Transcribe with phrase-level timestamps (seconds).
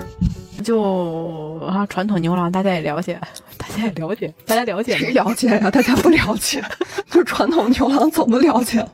[0.64, 3.20] 就啊，传统牛郎大家也了解，
[3.56, 5.70] 大家也了解，大家了解谁了解呀？
[5.70, 6.62] 大家不了解，
[7.10, 8.84] 就传统牛郎怎么了解？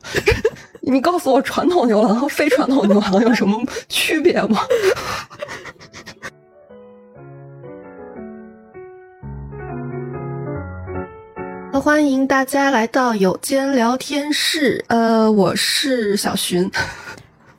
[0.83, 4.61] 你告诉我，传统牛郎和非传统牛郎有什么区别吗？
[11.81, 14.85] 欢迎大家来到有间聊天室。
[14.89, 16.71] 呃，我是小寻，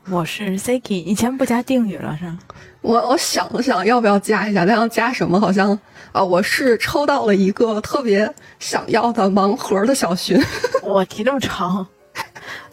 [0.10, 0.94] 我是 Siki。
[0.94, 2.40] 以前不加定语了是吗？
[2.84, 4.66] 我我想了想，要不要加一下？
[4.66, 5.40] 但要加什么？
[5.40, 5.78] 好像
[6.12, 10.38] 啊，我是抽到了一个特别想要的盲盒的小寻。
[10.84, 11.88] 我提这么长，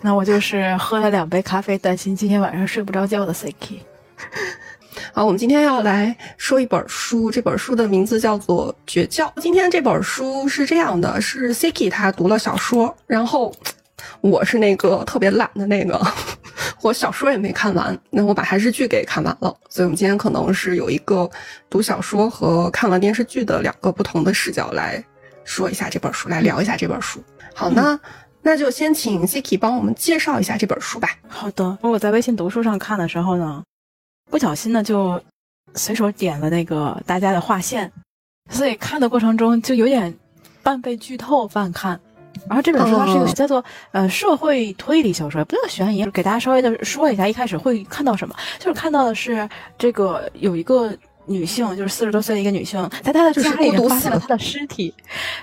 [0.01, 3.79] 那我就是喝了两杯咖啡，担心今天晚上睡不着觉的 Siki。
[5.13, 9.27] 好，我们今天要来说一本书，这本书的名字叫做《绝教》。
[9.41, 13.55] 今天这本书是这样的，是 Siki 他读了小说，然后
[14.21, 16.01] 我是那个特别懒的那个，
[16.83, 21.29] 我小说也没看完，那我把电视剧给看完了，所以我们今天可能是有一个
[21.69, 25.05] 读小说和看完电视剧的两个不同的视角来
[25.45, 27.23] 说一下这本书，来聊一下这本书。
[27.55, 27.99] 好，那
[28.43, 31.11] 那就先请 Siki 帮我们介绍一下这本书吧。
[31.29, 33.63] 好的，我在微信读书上看的时候呢。
[34.31, 35.21] 不小心呢，就
[35.75, 37.91] 随手点了那个大家的划线，
[38.49, 40.17] 所以看的过程中就有点
[40.63, 42.01] 半被剧透半看。
[42.49, 46.05] 然后这本书它是一个叫做呃社会推理小说，不叫悬疑。
[46.11, 50.93] 给大家稍微的说一下，一开始会看到什么，就是看到的是这个有一个。
[51.27, 54.93] 女性就是四十多岁的一个女性，在她的家里发现了她的尸体，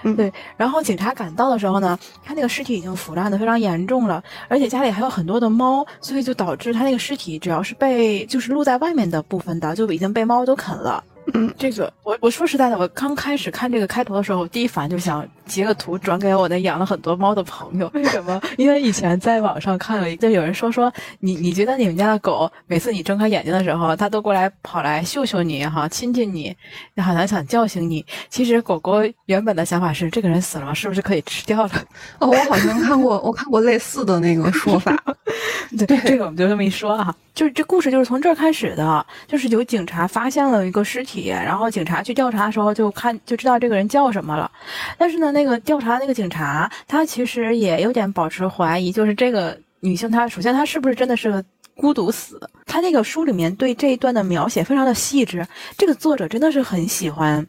[0.04, 0.34] 嗯，对。
[0.58, 11.02] 然后警察赶到的时候呢，她那个尸体已经腐烂的非常严重了，而且家里还有很多的猫，所以就导致她那个尸体只要是被就是露在外面的部分的，就已经被猫都啃了。
[11.34, 17.90] 嗯，这个我我说实在的，我刚开始看这个开头的时候，我第一反应就想截个图转给我那养了很多猫的朋友。
[17.94, 18.40] 为什么？
[18.58, 26.56] 因为以前在网上看了就，有人说说你你觉得你们家的狗每次你睁开眼睛的时候，它都过来跑来嗅嗅你哈，亲亲你，
[27.02, 28.06] 好像想叫醒你。
[28.30, 31.72] 其实狗狗原本的想法是，这个人死了，是不是可以吃掉了？
[32.20, 34.96] 哦，我好像看过，我看过类似的那个说法。
[35.88, 37.14] 对，这个我们就这么一说啊。
[37.34, 44.50] 就是这故事就是从这儿开始的，就是有警察发现了一个尸体，然后警察去调查的时候就看就知道这个人叫什么了。
[44.98, 51.44] 但是呢，那个调查那个警察他其实也有点保持怀疑，就是这个女性她首先她是不是真的是
[51.76, 52.40] 孤独死？
[52.66, 55.46] 他那个书里面对这一段的描写非常的细致，
[55.78, 57.46] 这个作者真的是很喜欢。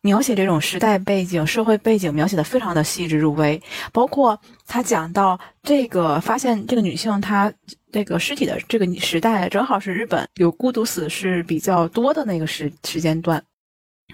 [0.00, 3.58] 描写这种时代背景、社会背景，描写的非常的细致入微。
[3.90, 7.50] 包括他讲到这个发现这个女性她
[7.90, 13.42] 这个尸体的这个时代，正好是日本有孤独死是比较多的那个时时间段，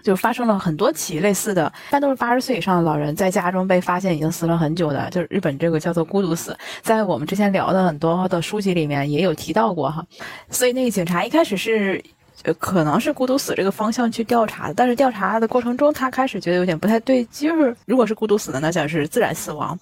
[0.02, 10.04] 就发生了很多起类似的，但都是八十岁以上的老人在家中被发现已经死了很久的，就是日本这个叫做孤独死，在我们之前聊的很多的书籍里面也有提到过哈。
[10.48, 12.02] 所以那个警察一开始是。
[12.42, 17.76] 呃，可能是孤独死这个方向去调查的，但是调查的过程中，他开始觉得有点不太对劲儿。
[17.84, 19.78] 如果是孤独死的，那就是自然死亡，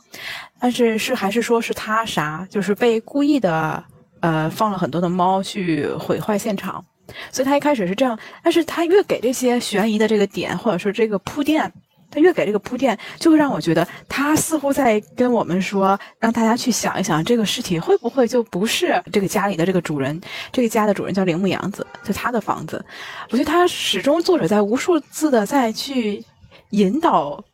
[0.58, 3.80] 但是是还是说是他杀，就是被故意的，
[4.18, 6.84] 呃，放了很多的猫去毁坏现场。
[7.30, 11.72] 所以他一开始是这样，但是他越给这些悬疑的这个点，或者说这个铺垫。
[12.10, 20.18] 他越给这个铺垫，就会让我觉得他似乎在跟我们说，让大家去想一想，这个尸体会不会就不是这个家里的这个主人？
[20.50, 22.82] 这个家的主人叫铃木洋子，就他的房子。
[23.28, 26.24] 我觉得他始终作者在无数次的在去
[26.70, 27.44] 引导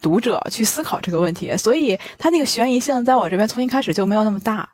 [0.00, 4.68] 读者去思考这个问题，所以他那个悬疑性在我这边从一开始就没有那么大。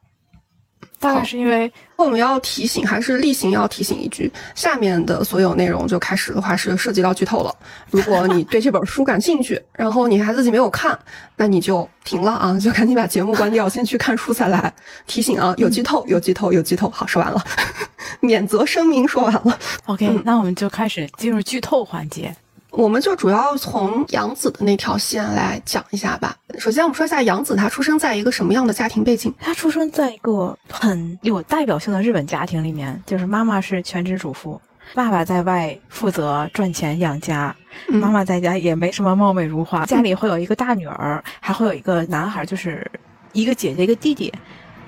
[1.01, 7.55] 大概是因为我们要提醒，还是例行要提醒一句，下面的所有内容就开始的话是涉及到剧透了。
[7.91, 10.99] 如果你 对这本书感兴趣，然后你还自己没有看，
[11.37, 14.73] 那你就停了啊，就赶紧把节目关掉，先去看书再来。
[15.07, 16.91] 提醒啊，有剧透，有剧透，有剧透。
[16.91, 17.45] 好，说完了，
[18.21, 19.59] 免责声明说完了。
[19.87, 22.35] OK，那我们就开始进入剧透环节。
[22.79, 26.37] 我们就主要从杨子的那条线来讲一下吧。
[26.61, 29.35] 首先，我们说一下杨子，他出生在一个什么样的家庭背景？
[29.41, 34.61] 他出生在一个很有代表性的日本家庭里面，就是妈妈是全职主妇，
[34.95, 37.53] 爸爸在外负责赚钱养家，
[37.89, 39.85] 妈妈在家也没什么貌美如花。
[39.85, 42.89] 家里会有一个大女儿，还会有一个男孩，就是
[43.33, 44.33] 一个姐姐一个弟弟。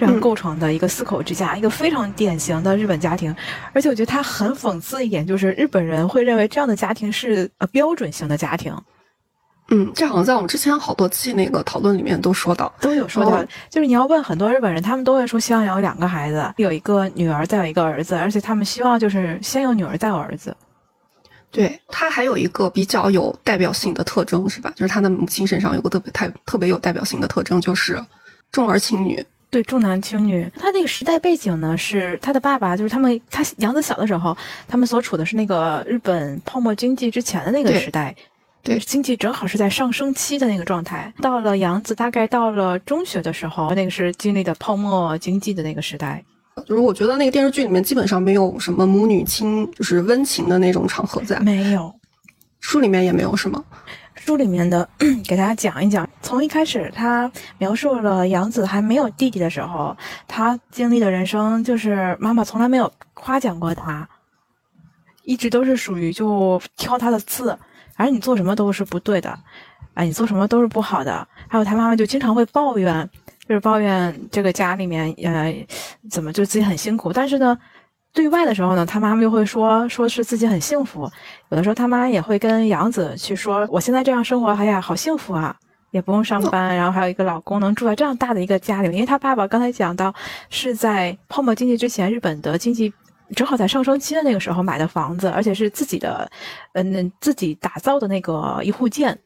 [0.00, 3.36] 这样构成的一个四口之家，一个非常典型的日本家庭，
[3.74, 8.74] 而且我觉得它很讽刺一点，就是日本人会认为这样的家庭是呃标准型的家庭。
[9.68, 20.56] 嗯，这好像在我们之前好多期那个讨论里面都说到，都有说到，就是你要问很多日本人，他们都会说希望有两个孩子，有一个女儿再有一个儿子，而且他们希望就是先有女儿再有儿子。
[21.50, 24.72] 对他还有一个比较有代表性的特征是吧？
[24.74, 28.02] 就是他的母亲身上有个特别太特别有代表性的特征，就是
[28.50, 29.22] 重儿轻女。
[29.50, 30.48] 对，重男轻女。
[30.56, 34.36] 他那个时代背景呢，是他的爸爸，就是他们他杨子小的时候，
[34.68, 38.14] 他们所处的是那个日本泡沫经济之前的那个时代。
[38.62, 41.12] 对经济正好是在上升期的那个状态。
[41.22, 46.22] 到了杨子大概到了中学的时候，那个是经历的泡沫经济的那个时代。
[46.66, 51.90] 就是我觉得那个电视剧里面基本上没有什么母女亲，就是温情的那种场合在，没有，
[52.60, 53.64] 书里面也没有，是吗？
[54.20, 54.86] 书里面的
[55.26, 59.96] 给大家讲一讲，从一开始他描述了杨子还没有弟弟的时候，
[60.28, 64.06] 他经历的人生就是妈妈从来没有夸奖过他，
[65.24, 67.58] 一直都是属于就挑他的刺，
[67.96, 69.30] 反正你做什么都是不对的，
[69.94, 71.26] 啊，你做什么都是不好的。
[71.48, 73.08] 还有他妈妈就经常会抱怨，
[73.48, 75.66] 就是抱怨这个家里面呃
[76.10, 77.58] 怎么就自己很辛苦，但是呢。
[78.12, 81.08] 对外的时候呢，他妈妈又会说说是自己很幸福，
[81.50, 85.54] 有的时候他妈也会跟杨子去说，我现在这样生活，哎呀，好幸福啊，
[85.92, 88.88] 也不用上班，然后还有一个老公，能住在这样大的一个家里。
[88.92, 90.12] 因为他爸爸刚才讲到
[90.48, 92.92] 是在泡沫经济之前，日本的经济
[93.36, 96.28] 正好在上升期的那个时候买的房子，而且是自己的，
[96.72, 99.16] 嗯，自己打造的那个一户建。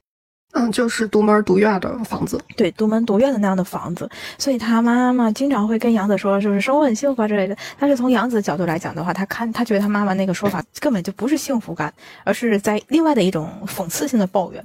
[0.56, 4.08] 嗯，就是独门独院的房子，对，独门独院的那样的房子，
[4.38, 7.56] 所以他妈妈经常会跟杨子说，就是生活很幸福啊之类的。
[7.76, 11.92] 但是从杨子的角度来讲的话，他看他觉得他妈妈那个说法根本就不是幸福感，
[12.22, 14.64] 而是在另外的一种讽刺性的抱怨。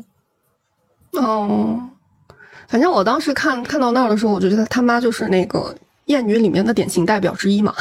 [1.13, 1.81] 哦，
[2.67, 5.75] 反正我当时看看到那儿的时候，我就觉得他妈就是那个
[6.05, 7.73] 艳女里面的典型代表之一嘛，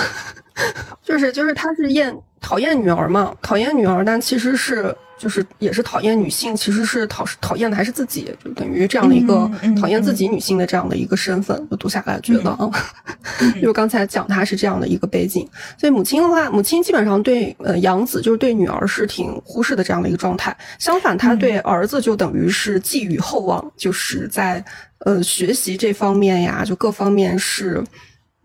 [1.03, 9.51] 就是就是他是厌讨厌女儿嘛，讨厌女儿，但其实是就是也是讨厌女性，其实是讨讨厌的还是自己，就等于这样的一个
[9.81, 12.71] 讨厌自己女性的这样的一个身份，就读下来觉得啊，
[13.61, 24.65] 就是刚才讲她是这样的一个背景，所以母亲的话，母亲基本上对呃养子就是对女儿是挺忽视的这样的一个状态，相反，她对儿子就等于是寄予厚望，就是在
[25.01, 27.83] 呃学习这方面呀，就各方面是。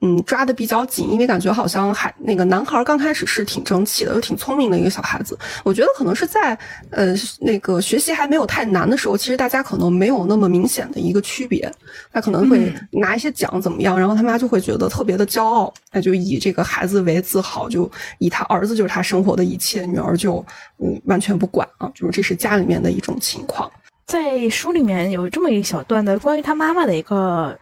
[0.05, 5.37] 嗯，抓的比较紧，因为感觉好像还那个男孩刚开始是挺争气的，又挺聪明的一个小孩子。
[5.63, 6.57] 我觉得可能是在
[6.89, 11.71] 呃那个学习还没有太难的时候，其实大家可能没有那么明显的一个区别。
[12.11, 20.45] 他可能会拿一些奖怎么样，然后他妈就会觉得特别的骄傲，那就以这个孩子为自豪，就以他儿子就是他生活的一切，女儿就
[20.79, 23.71] 嗯完全不管啊，就是这是家里面的一种情况。
[24.05, 27.57] 在书里面有这么一小段的关于他妈妈的一个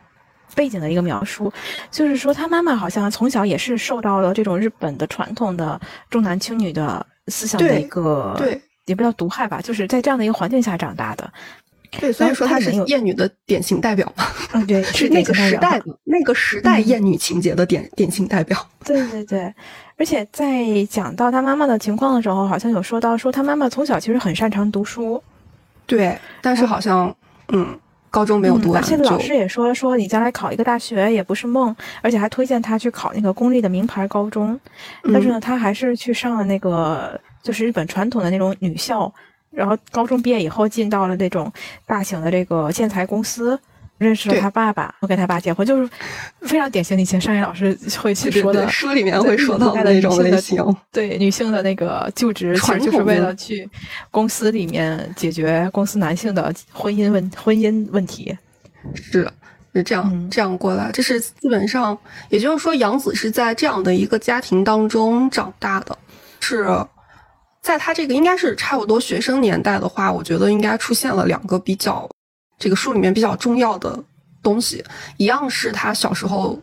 [0.55, 1.51] 背景的一个描述，
[1.89, 11.31] 就是说他妈妈好像从小也是受到了这种日本的传统的重男轻女的思想的一个，对也不叫毒害吧，就是在这样的一个环境下长大的。
[11.99, 18.57] 对，所以说他是他里面有厌女的典型代表嘛，嗯，对， 是那个时代的那个时代嗯厌女情节的典典型代表。
[18.85, 19.53] 对对对，
[19.97, 25.21] 而且在讲到他妈妈的情况的时候，好像有说到说他妈妈从小其实很擅长读书，
[25.85, 27.13] 对，但是好像
[27.49, 27.77] 嗯，
[28.11, 34.59] 高中没有读完嗯而且老师也说说你将来考一个大学也不是梦，而且还推荐他去考那个公立的名牌高中。
[35.13, 39.11] 但是嗯呢，他还是去上了那个就是日本传统的那种女校，
[39.49, 41.51] 然后高中毕业以后进到了那种
[41.85, 43.57] 大型的这个建材公司。
[44.01, 45.87] 认识了对他爸爸，我跟他爸结婚，就是
[46.41, 50.63] 非常典型的以前商业老师会去说的书里面会说到的那种类型。
[50.91, 53.69] 对女性的那个就职，其实就是为了去
[54.09, 58.35] 公司里面解决公司男性的婚姻问婚姻问题。
[58.95, 59.29] 是
[59.73, 61.97] 是这样、嗯这样过来，这是基本上，
[62.29, 65.97] 也就是说，杨子是在这样的一个家庭当中长大的，
[66.39, 66.67] 是
[67.61, 72.09] 在他这个应该是差不多学生年代的话，我觉得应该出现了两个比较
[72.61, 74.01] 这个书里面比较重要的
[74.43, 74.85] 东西，
[75.17, 76.57] 一样是他小时候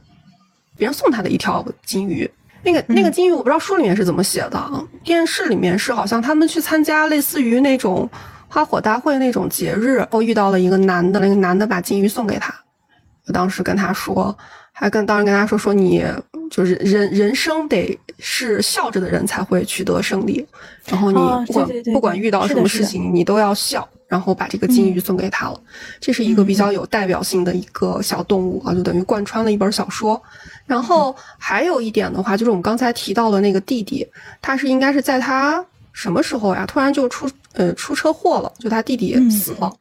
[0.76, 2.30] 别人送他的一条金鱼。
[2.62, 8.08] 那个那个金鱼，我不知道书里面是怎么写的，啊，电视里面是好像他们去参加类似于那种
[8.48, 12.54] 花火大会那种节日，然后遇到了一个男的，那个男的把金鱼送给他，
[13.26, 14.36] 我当时跟他说，
[14.72, 16.04] 还跟当时跟他说说你
[16.50, 20.46] 就是人人生得是笑着的人才会取得胜利，
[20.86, 25.60] 然后你哦不管、不管遇到什么事情，你都要笑，然后把这个金鱼送给他了。
[26.00, 30.20] 这是一个比较有代表性的一个小动物啊，就等于贯穿了一本小说。
[30.66, 34.06] 然后还有一点的话，就是我们刚才提到的那个弟弟，
[34.42, 36.66] 他是应该是在他什么时候呀？
[36.66, 39.72] 突然就出呃出车祸了，就他弟弟嗯死了。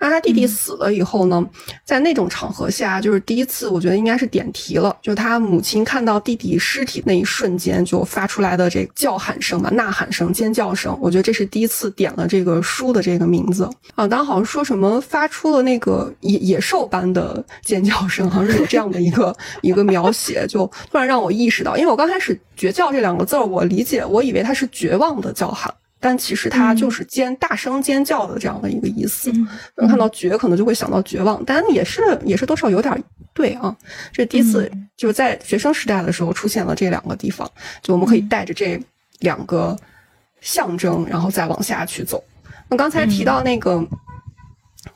[0.00, 1.46] 那他弟弟死了以后呢，
[1.84, 4.96] 在那种场合下，就是第一次，我觉得应该是点题了。
[5.02, 14.08] 就他母亲看到弟弟尸体那一瞬间，就发出来的这个叫喊声吧，呐喊声、尖叫声，我觉得这是第一次点了这个书的这个名字啊。
[14.08, 25.72] 当时好像说什么发出了那个野野兽般的尖叫声，好像是有这样的一个一个描写，就突然让我意识到，因为我刚开始“绝叫”这两个字儿，我理解，我以为它是绝望的叫喊。
[26.00, 29.30] 但其实它就是尖、大声尖叫的这样的一个意思。
[29.32, 29.46] 嗯。
[29.76, 32.92] 能看到绝，可能就会想到绝望，但也是也是多少有点
[33.32, 33.76] 对啊，
[34.12, 37.48] 这第一次就是在学生时代的时候出现了这两个地方，
[37.82, 38.80] 就我们可以带着这
[39.20, 39.76] 两个
[40.40, 42.22] 象征，然后再往下去走。
[42.68, 43.86] 那刚才提到那个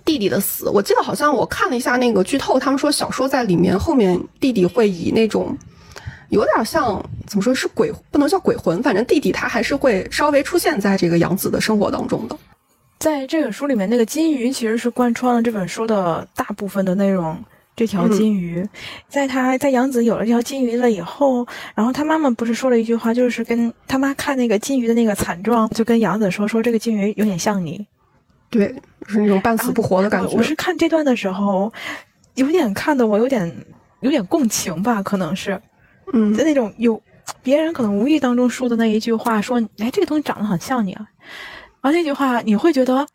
[0.05, 5.57] 弟弟的死，我记得好像我看了一下那个剧透，他们说小说在里面后面弟弟会以那种
[6.29, 12.37] 有点像怎么说是鬼，不能叫鬼魂，反正弟弟他还是会稍微出现在这个杨子的生活当中的。
[12.99, 17.37] 在这本书里面，那个金鱼其实是贯穿了这本书的大部分的内容。
[17.77, 18.65] 这条金鱼，
[19.09, 27.85] 在他在杨子有了这条金鱼了以后，然后他妈妈不是说了一句话，就是跟他妈看那个金鱼的那个惨状，就跟杨子说说这个金鱼有点像你，
[28.49, 28.73] 对，
[29.09, 30.37] 是那种半死不活的感觉。
[30.37, 31.73] 我是看这段的时候，
[32.37, 33.53] 有点看的我有点
[34.03, 35.61] 有点共情吧，可能是，
[36.13, 37.01] 嗯，在那种有
[37.43, 41.07] 别人可能无意当中说的那一句话，说哎这个东西长得很像你啊，
[41.81, 43.07] 而那句话你会觉得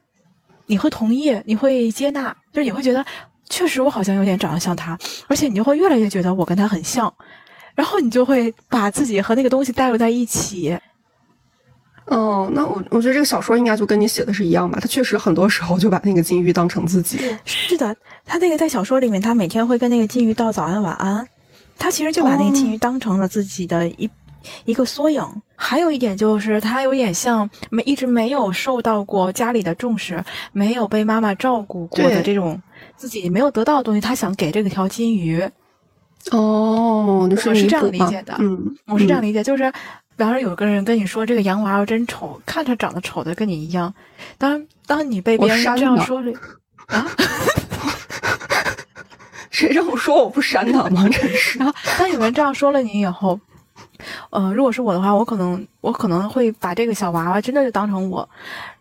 [0.66, 3.06] 你会同意，你会接纳，就是你会觉得。
[3.52, 4.96] 确实，我好像有点长得像他，
[5.28, 7.12] 而且你就会越来越觉得我跟他很像，
[7.74, 10.78] 然后你就会把自己和那个东西带入在一起。
[12.06, 14.78] 哦，那我我觉得这个小说应该就跟你写的是一样吧？
[14.80, 17.20] 他确实很多时候就把那个金鱼当成自己。
[17.44, 21.28] 是的，他那个在小说里面，他每天会跟那个金鱼道早安晚安，
[21.80, 24.08] 他其实就把那个金鱼当成了自己的一
[24.66, 25.24] 一个缩影。
[25.56, 32.62] 还有一点就是，他有点像没一直没有受到过家里的重视，没有被妈妈照顾过的这种。
[32.96, 35.42] 自己没有得到的东西，他想给这个条金鱼。
[36.32, 38.36] 哦，我是这样理解的。
[38.40, 39.72] 嗯，我是这样理解，就是，
[40.18, 43.94] 比方说有个人跟你说这个洋娃娃真丑，看着长得丑的跟你一样。
[44.38, 46.32] 当当你被别人这样说了
[46.88, 47.08] 啊，
[49.50, 51.08] 谁让我说我不删他吗？
[51.10, 51.60] 真是。
[51.60, 53.40] 然后当有人这样说了你以后，
[54.30, 58.28] 呃，如果是我的话，我可能我可能会把这个小娃娃真的就当成我。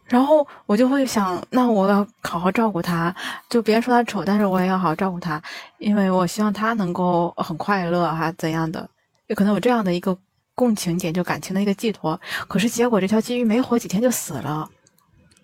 [0.06, 3.14] 然后我就会想，那我要好好照顾他，
[3.50, 5.40] 就别人说他丑，但是我也要好好照顾他，
[5.76, 8.88] 因为我希望他能够很快乐哈，怎样的？
[9.26, 10.16] 也可能有这样的一个
[10.54, 12.18] 共情点，就感情的一个寄托。
[12.46, 14.66] 可是结果这条金鱼没活几天就死了，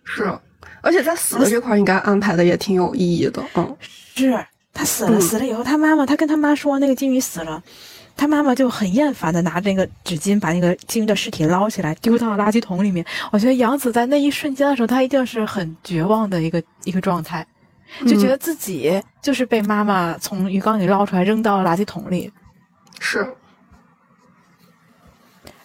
[0.02, 0.32] 是，
[0.80, 3.76] 而且在死的这块应该安排的也挺有意义的，嗯，
[4.16, 7.62] 是他死了，死了以后他妈妈他跟他妈说那个金鱼死了。
[8.16, 13.04] 他妈妈就很厌烦的拿着那个纸巾把那个金鱼的尸体捞起来丢到垃圾桶里面。
[13.32, 17.44] 我觉得杨子在那一瞬间的时候，他一定是很绝望的一个一个状态，
[18.06, 22.32] 就觉得自己就是被妈妈从鱼缸里捞出来扔到了垃圾桶里。
[23.00, 23.34] 是，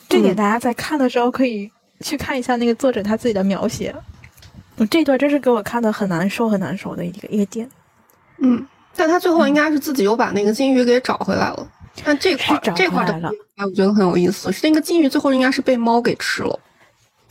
[0.08, 3.94] 这点大家在看的时候可以去看一下那个作者他自己的描写。
[4.90, 7.70] 这段真是给我看的很难受很难受的一个一个点。
[8.40, 11.68] 嗯，但他最后应该是自己又把那个金鱼给找回来了。
[12.04, 13.14] 但这块这块的
[13.58, 14.52] 哎，我觉得很有意思。
[14.52, 16.60] 是那个金鱼最后应该是被猫给吃了，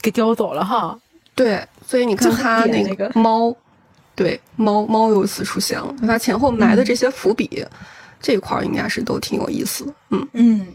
[0.03, 0.99] 给叼走了哈。
[1.35, 3.55] 对，所以你看他那个猫，
[4.15, 5.95] 对猫猫又一次出现了。
[6.03, 7.65] 他前后埋的这些伏笔，
[8.21, 9.95] 这块应该是都挺有意思的。
[10.11, 10.67] 嗯嗯。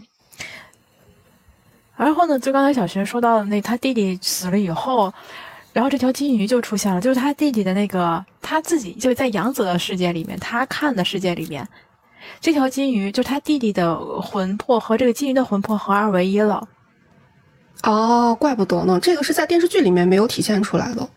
[1.96, 5.14] 然后呢，就刚才小学说到的那他弟弟死了以后，
[5.74, 11.68] 然后这条金鱼就出现了，就是他弟弟的那个他自己就在杨子的世界里面，他看的世界里面。
[12.40, 16.66] 这条金鱼就是他弟弟的魂魄和这个金鱼的魂魄合二为一了。
[17.84, 21.10] 哦，怪不得呢，这个是在电视剧里面没有体现出来的，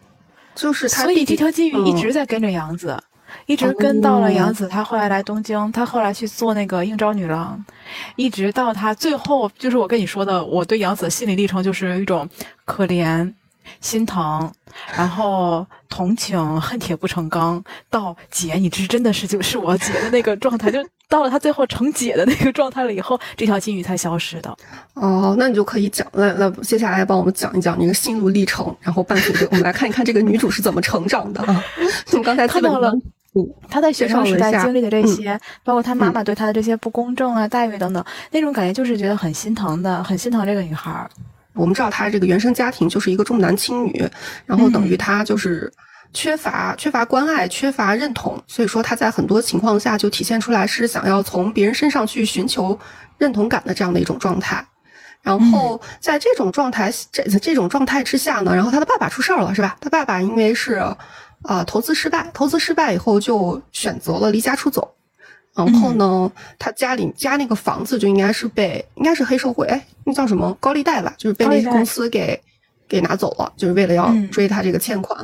[0.55, 3.01] 就是他所以这条金鱼一直在跟着杨子，
[3.47, 7.65] 一直跟到了杨子，他后来来东京，他后来去做那个应招女郎，
[8.17, 12.29] 一直到他最后，就是我跟你说的，我对杨子的心理历程就是一种
[12.65, 13.33] 可怜、
[13.81, 14.51] 心疼，
[14.97, 20.79] 然后同情、恨铁不成钢，到姐，你这真的是就是我姐的那个状态，就。
[21.09, 24.53] 到了她最后成姐的那个状态了以后，这条金鱼才消失的。
[24.95, 31.65] 哦，那你就可以讲，来来，接下来帮我们讲一讲那个心路历程，然后伴随着我们来看一看这个女主是怎么成长的啊。
[32.07, 32.93] 从刚才看到了，
[33.71, 41.09] 她在学生时代经历的这些，包括她妈妈对她的这些不公正啊、待遇等等，那种感觉就是觉得很心疼的，很心疼这个女孩。
[41.57, 44.09] 我们知道他这个原生家庭就是一个重男轻女，
[44.45, 45.73] 然后等于他就是。
[46.13, 52.79] 缺乏缺乏关爱，缺乏认同，所以说他在很多情况下就体现出来是想要从别人身上去寻求
[53.19, 54.65] 认同感的这样的一种状态。
[55.21, 59.77] 然后在这种状态这这种状态之下呢，然后他的爸爸出事儿了，是吧？
[59.79, 60.75] 他爸爸因为是
[61.43, 64.95] 啊投资失败，投资失败以后就选择了离家出走。
[65.57, 71.13] 然后呢，他家里家那个房子就应该是被应该是黑社会，哎，那叫什么高利贷吧？
[71.17, 72.41] 就是被那些公司给。
[72.89, 75.19] 给拿走了，就是为了要追他这个欠款。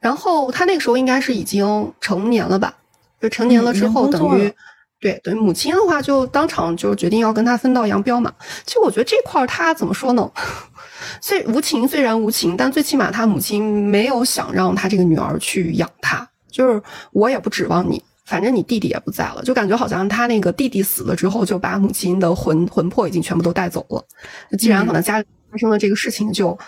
[0.00, 2.76] 然后他那个时候应该是已经成年了吧？
[3.18, 4.52] 就成年了之后，等于
[5.00, 8.30] 对等于母亲的话，就当场就决定要跟他分道扬镳嘛。
[8.66, 10.30] 其实我觉得这块儿他怎么说呢？
[11.22, 24.04] 虽无情虽然无情，但最起码他母亲没有想让他这个女儿去养他，就是我也不指望你反正你弟弟也不在了，就感觉好像他那个弟弟死了之后，就把母亲的魂魂魄已经全部都带走了。
[24.58, 26.58] 既然可能家里发生了这个事情，就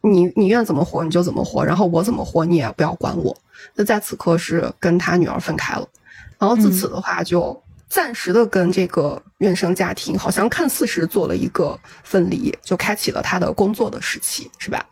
[0.00, 3.34] 你你愿怎么活你就怎么活，然后我怎么活你也不要管我。
[3.76, 5.88] 那在此刻是跟他女儿分开了，
[6.36, 14.84] 然后自此的话就暂时的跟这个原生家庭好像看似是做了一个分离，就开启了他的工作的时期，是吧？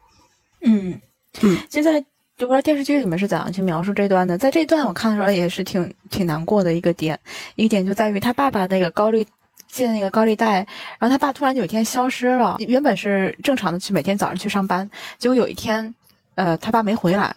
[0.65, 1.01] 嗯
[1.41, 2.05] 嗯，现在。
[2.43, 7.17] 就不知道电视剧里面是怎样去描述这段的，在这段我看的时候也是挺挺难过的一个点，
[7.55, 9.25] 一个点就在于他爸爸那个高利
[9.69, 10.67] 借那个高利贷，
[10.99, 15.95] 然后他爸突然有一天消失了，原本是正常的去每天早上去上班，结果有一天，
[16.35, 17.33] 呃，他爸没回来，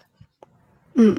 [0.94, 1.16] 嗯，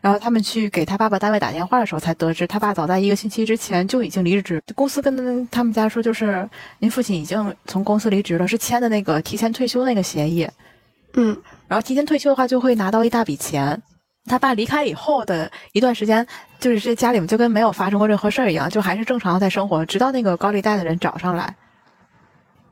[0.00, 6.48] 然后他们去给他爸爸单位打电话的时候，才得知他爸早在一个星期之前就已经离职，公司跟他们家说就是
[6.78, 10.48] 您父亲已经从公司离职了，是签的那个提前退休那个协议。
[11.12, 11.36] 嗯，
[11.70, 13.80] 然后提前退休的话，就会拿到一大笔钱。
[14.26, 16.26] 他爸离开以后的一段时间，
[16.58, 19.86] 就是这家里面就跟没有发生过任何事儿一样，就还是正常的在生活。
[19.86, 21.54] 直到那个高利贷的人找上来，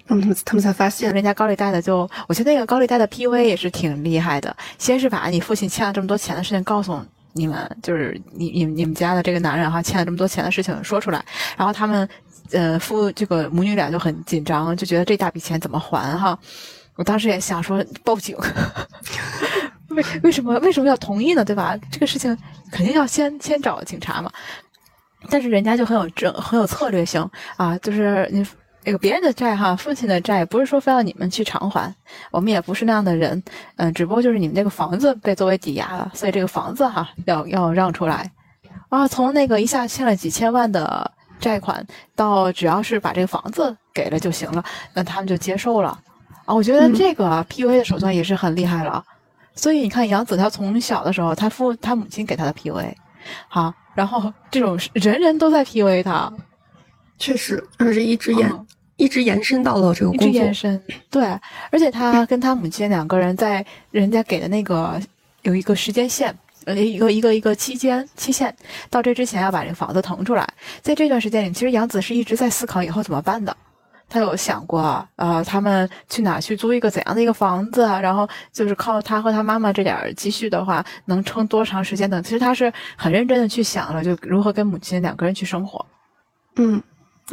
[0.09, 4.55] 他们他们才发现，人家高利贷的就，我觉得那个高利贷的 PUA 也是挺厉害的。
[4.79, 7.01] 先是把你父亲欠了这么多钱的事情告诉
[7.35, 11.25] 你们，就是你你你们家的这个男人哈欠了这么多钱的事情说出来，
[11.57, 12.07] 然后他们
[12.51, 16.37] 呃父这个母女俩就很紧张，就觉得这大笔钱怎么还哈。
[16.99, 18.37] 我当时也想说报警，
[19.91, 21.45] 为为什么为什么要同意呢？
[21.45, 21.79] 对吧？
[21.93, 22.37] 这个事情
[22.73, 24.29] 肯定要先先找警察嘛。
[25.31, 27.25] 但是人家就很有正很有策略性
[27.57, 28.45] 啊，就是你
[28.85, 31.95] 那个别人的债哈，父亲的债不是说非要你们去偿还，
[32.33, 33.41] 我们也不是那样的人，
[33.77, 38.29] 嗯，只不过就是你们这个房子被作为抵押了，所以这个房子哈要要让出来
[38.89, 39.07] 啊。
[39.07, 41.87] 从那个一下欠了几千万的债款，
[42.17, 44.65] 到只要是把这个房子给了就行了，
[44.95, 45.97] 那他们就接受了。
[46.49, 49.05] 啊，我觉得这个 PUA 的手段也是很厉害了，
[49.55, 52.91] 所以你看杨紫她从小的时候，她父她母亲给她的 PUA，
[53.49, 56.33] 好，然后这种人人都在 PUA 她，
[57.19, 58.51] 确实，而且一直延
[58.97, 61.23] 一直延伸到了这个工作，一直延伸，对，
[61.71, 64.99] 而且他 跟他母亲两个人在人家给的那个
[65.43, 68.57] 有一个时间线，呃，一个一个一个期间期限，
[68.89, 70.49] 到这之前要把这个房子腾出来，
[70.81, 73.55] 在这段时间里，其实杨紫是一直在思考以后怎么办的。
[74.09, 77.83] 他有想过，呃，他们去哪去租一个怎样的一个房子？
[77.83, 82.23] 然后就是靠他和他妈妈这点积蓄的话，能撑多长时间等？
[82.23, 85.85] 其实他是很认真的去想了，就如何跟母亲两个人去生活。
[86.57, 86.83] 嗯，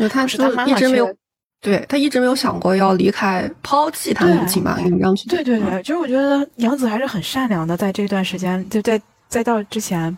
[0.10, 1.16] 他是他一直没有，
[1.62, 4.78] 对他一直没有想过要离开、抛弃他母亲吧？
[5.16, 5.30] 去。
[5.30, 10.16] 对对对，其实我觉得杨子还是很善良的，在这段时间，就在在到之前。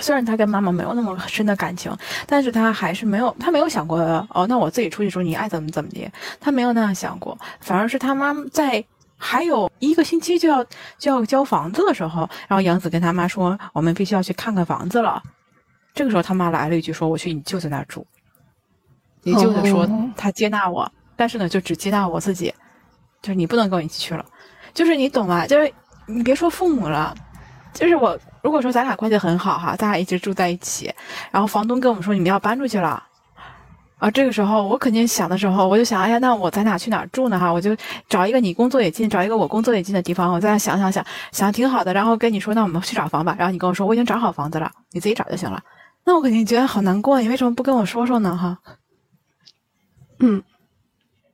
[0.00, 1.94] 虽然他跟妈妈没有那么深的感情，
[2.26, 3.98] 但是他还是没有，他没有想过
[4.30, 7.38] 哦，那我自己出去住，你爱怎么怎么的，他没有那样想过。
[7.60, 8.82] 反而是他妈在
[9.18, 10.64] 还有一个星期就要
[10.98, 15.22] 就要交房子的时候，然后杨子跟他妈说，我们必须要去看看房子了。
[15.94, 18.06] 这个时候他妈来了一句说，我去你舅舅那儿住。
[19.22, 22.52] 你舅舅说他接纳我，但是呢，就只接纳我自己，
[23.20, 24.24] 就是你不能跟我一起去了。
[24.72, 25.46] 就是你懂吧？
[25.46, 25.72] 就是
[26.06, 27.14] 你别说父母了，
[27.74, 28.18] 就是我。
[28.42, 30.92] 如果说咱俩关系很好哈，咱俩一直住在一起，
[31.30, 33.02] 然后房东跟我们说你们要搬出去了，
[33.98, 37.38] 啊，这个时候我肯定想的时候，我就想，哎呀，那我咱俩去哪儿住呢？
[37.38, 37.76] 哈，我就
[38.08, 43.36] 找一个你工作也近，找一个我工作也近的地方，我再想想想想挺好的，然后跟你说，那我们去找房吧。
[43.38, 45.62] 然后你跟我说我已经找好房子了，你自己找就行了。
[46.04, 48.36] 那我肯定觉得好难过，你为什么不跟我说说呢？
[48.36, 48.58] 哈，
[50.18, 50.42] 嗯，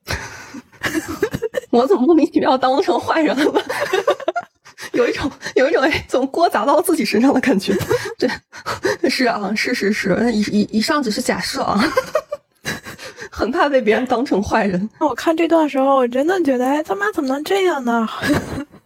[1.72, 3.62] 我怎么莫名其妙当成坏人了？
[4.92, 7.74] 有一种有一种哎，从锅砸到自己身上的感觉。
[8.18, 8.28] 对，
[9.10, 11.78] 是啊，是是是，以以以上只是假设啊，
[13.30, 14.88] 很怕被别人当成坏人。
[15.00, 18.08] 我看这段时候，我真的觉得，哎，他妈怎么能这样呢？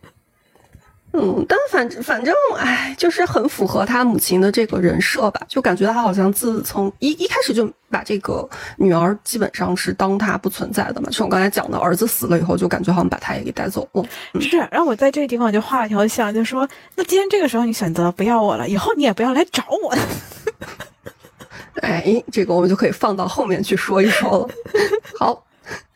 [1.14, 8.48] 嗯，但反正反正，哎，就是很符合他母亲的这个人设吧，就感觉他好像自从一一开始就把这个
[8.78, 14.02] 女儿基本上是当他不存在的嘛，就我刚才讲的，儿子死了以后，就感觉好像把他也给带走了。
[14.40, 19.94] 是，然后我在这个地方就画了一条线，就说，那既然这个时候你选择不要我了，以后你也不要来找我。
[21.82, 24.48] 哎，这个我们就可以放到后面去说一说了。
[25.18, 25.44] 好。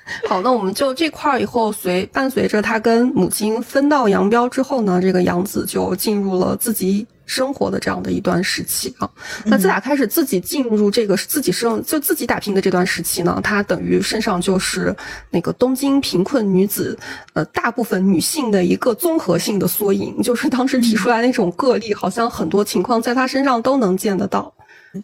[0.29, 9.11] 好，那我们就这块儿以后随伴随着他跟母亲分道扬镳之后呢，这个杨子就进入了自己生活的这样的一段时期啊。
[9.45, 14.95] 那自打开始自己进入这个自己生就自己打拼的这段时期呢，他等于身上就是
[15.31, 16.97] 那个东京贫困女子
[17.33, 24.55] 呃大部分女性的一个综合性的缩影，就是当时提出来那种个例，好像很多情况在他身上都能见得到。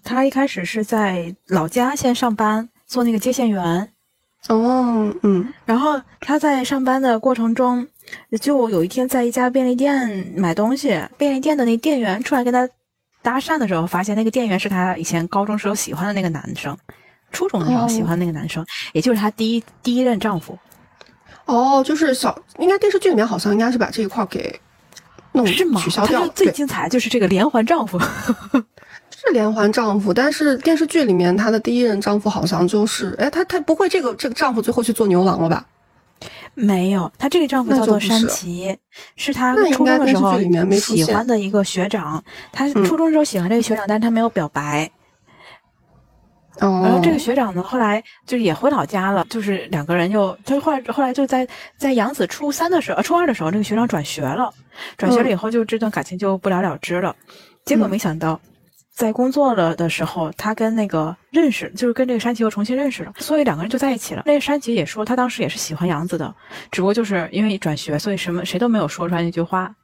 [0.04, 3.88] 他一开始是在老家先上班做那个接线员。
[4.48, 7.86] 哦，嗯，然后他在上班的过程中，
[8.40, 12.68] 就有一天在一家便利店买东西，便利店的那店员出来跟他
[13.22, 16.76] 搭讪的时候，发现那个店员是他以前高中时候喜欢的那个男生，
[17.30, 20.58] 初中的时候喜欢的那个男生，也就是他第一第一任丈夫。
[21.44, 24.60] 哦，就是小，应该电视剧里面好像应该是把这一块给
[25.32, 25.46] 弄？
[25.46, 26.28] 取消掉了。
[26.34, 27.96] 对，最精彩就是这个连环丈夫，
[29.24, 35.64] 是连环丈夫，但是电视剧里面她的第一任丈夫好像就是，哎，她她不会这个这个丈夫最后去做牛郎了吧？
[36.54, 38.76] 没有，她这个丈夫叫做山崎，
[39.16, 40.38] 是她初中的时候
[40.78, 42.22] 喜欢的一个学长。
[42.52, 44.90] 她嗯初中的时候喜欢这个学长，但是她没有表白。
[46.60, 54.52] 哦，然后这个学长呢，后来就是也回老家了，就是两个人又，他后来后来就在在杨子初三的时候，呃初二的时候，这个学长转学了，
[54.98, 57.16] 转学了以后，就这段感情就不了了之了。
[57.64, 58.38] 结果嗯没想到，
[58.94, 64.22] 在工作了的时候，他跟那个认识，就是跟这个山崎又重新认识了，所以两个人就在一起了。
[64.26, 66.34] 那个山崎也说，他当时也是喜欢杨子的，
[66.70, 69.74] 只不过就是因为转学，所以什么谁都没有说出来那句话。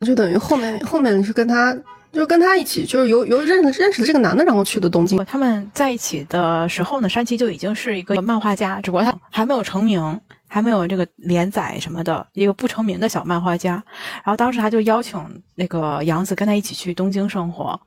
[0.00, 1.74] 就等于后面后面是跟他
[2.12, 5.22] 就是跟他一起，就是由由认识认识的这个男的，然后去的东京。
[5.24, 13.82] 他们在一起的时候呢，山崎就已经是一个漫画家，只不过他还没有成名，还没有这个连载什么的，一个不成名的小漫画家。
[14.16, 15.18] 然后当时他就邀请
[15.54, 17.78] 那个杨子跟他一起去东京生活，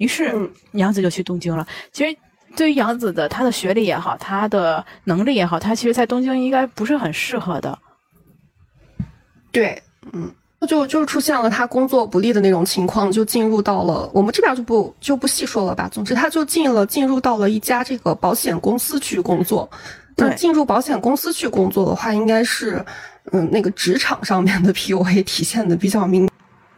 [0.00, 1.64] 于是嗯杨子就去东京了。
[1.92, 2.16] 其实
[2.56, 7.78] 对于杨子的他的学历也好，他的能力也好，他其实在东京应该不是很适合的。
[9.52, 9.80] 对，
[10.12, 10.28] 嗯。
[10.68, 15.88] 就就出现了他工作不利的那种情况，就进入到了我们这边就不就不细说了吧。
[15.90, 19.66] 总之，他就进了进入到了一家这个保险公司去工作。
[20.16, 22.84] 那对进入保险公司去工作的话，应该是
[23.32, 26.28] 嗯那个职场上面的 PUA 体现的比较明。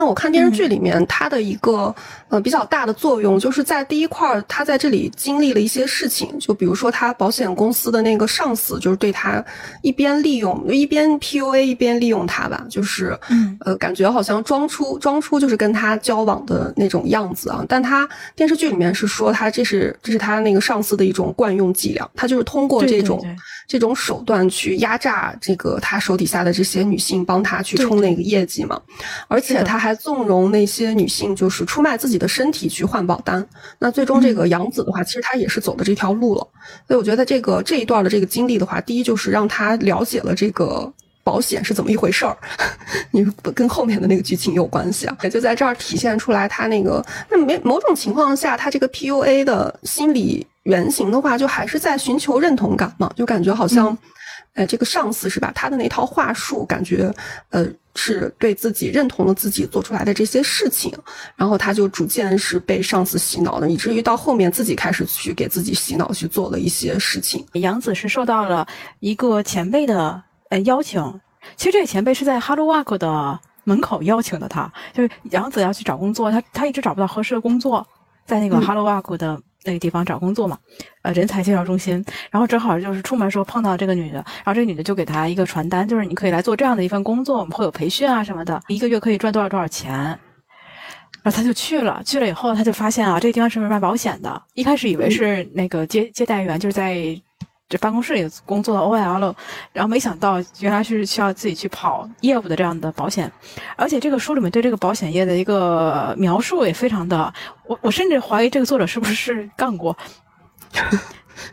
[0.03, 1.95] 那我看电视剧里面，它的一个
[2.29, 9.45] 呃比较大的作用，就是在第一块儿，他在这里经历了一些事情，就比如说他保险公司的那个上司，就是对他
[9.81, 13.57] 一边利用，一边 PUA 一边利用他吧，就是嗯。
[13.65, 23.37] 呃感觉好像装出装出就是跟他交往的那种样子啊，但他电视剧里面是说他这是这是他那个上司的一种惯用伎俩，他就是通过这种对
[23.69, 28.81] 这种手段去压榨这个他手底下的这些女性，帮他去冲那个业绩嘛。
[29.29, 33.47] 而且他还纵容那些女性，就是出卖自己的身体去换保单。
[33.79, 36.47] 那最终嗯这个杨子的话，其实他也是走的这条路了。
[36.87, 40.93] 所以我觉得这个这一段的这个经历的话，第一就是让他了解了这个。
[41.25, 42.37] 保险是怎么一回事儿？
[43.13, 43.25] 你
[43.55, 47.01] 跟后面的那个剧情有关系啊，也就在这儿体现出来他那个
[47.31, 53.97] 那没某种情况下，他这个 PUA 的心理原型的话，就还是在寻求认同感嘛，就感觉好像，
[54.55, 55.51] 呃，这个上司是吧？
[55.55, 57.13] 他的那套话术，感觉
[57.51, 60.93] 呃是对自己认同了自己做出来的这些事情，
[61.37, 67.47] 然后他就逐渐是被上司洗脑的，以至于到后面自己开始去给自己洗脑，去做了一些事情。
[67.55, 68.67] 杨子是受到了
[69.01, 71.21] 一个前辈的呃邀请，
[71.57, 77.87] 其实这个前辈是在 Hello Work 的门口邀请的他，就是杨子要去找工作，他他一直找不到合适的工作，
[78.27, 80.59] 在那个嗯 Hello Work 的那个地方找工作嘛，
[81.03, 90.19] 呃，人才介绍中心，然后正好就是出门时候碰到这个女的，然后这个女的就给他一个传单，就是你可以来做这样的一份工作，我们会有培训啊什么的，一个月可以赚多少多少钱。
[91.23, 94.43] 然后他就去了，去了以后他就发现啊，这个地方是卖保险的。
[94.55, 96.97] 一开始以为是那个接接待员，就是在
[97.73, 99.35] 这办公室也工作的 OL，
[99.73, 103.33] 然后没想到原来是需要自己去跑业务的这样的保险，
[103.77, 107.33] 而且这个书里面对这个保险业的一个描述也非常的，
[107.67, 109.97] 我我甚至怀疑这个作者是不是是干过，
[110.71, 110.87] 他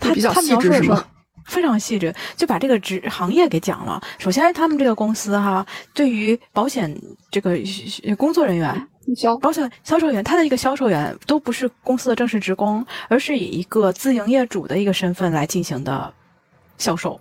[0.01, 1.05] 他比较细描述的时候致是吗？
[1.45, 3.99] 非常细致，就把这个职行业给讲了。
[4.17, 6.93] 首先，他们这个公司哈，对于保险
[7.31, 7.57] 这个
[8.03, 16.13] 呃工作人员，销保险销售员，他的一个销售员都不是公司的正式职工，而是以一个自营业主的一个身份来进行的
[16.77, 17.19] 销售。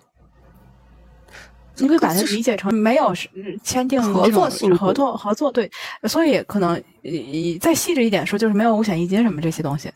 [1.80, 3.28] 你可以把它理解成没有是
[3.62, 5.70] 签订合作性合作合作对，
[6.08, 7.12] 所以可能呃
[7.60, 9.88] 再细致一点说，就是没有五险一金什么这些东西。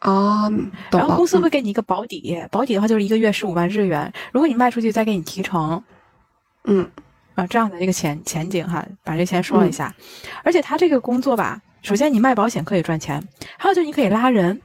[0.00, 0.50] 啊。
[0.90, 5.82] 然后公司嗯会给你一个保底，保底的话就是一个月十五万日元，如果你卖出去再给你提成，
[6.64, 6.86] 嗯
[7.40, 9.94] 啊，这样的一个前前景哈，把这先说一下。
[10.44, 13.22] 而且他这个工作吧，首先你卖保险可以赚钱，
[13.56, 14.60] 还有就是你可以拉人，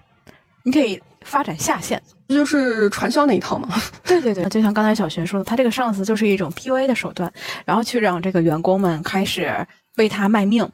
[0.63, 2.01] 你可以发展下线。
[2.27, 3.69] 这就是传销那一套嘛。
[4.03, 7.31] 对对对，就像刚才小璇说的，他这个上司就是一种 PUA 的手段，
[7.63, 9.65] 然后去让这个员工们开始
[9.97, 10.69] 为他卖命。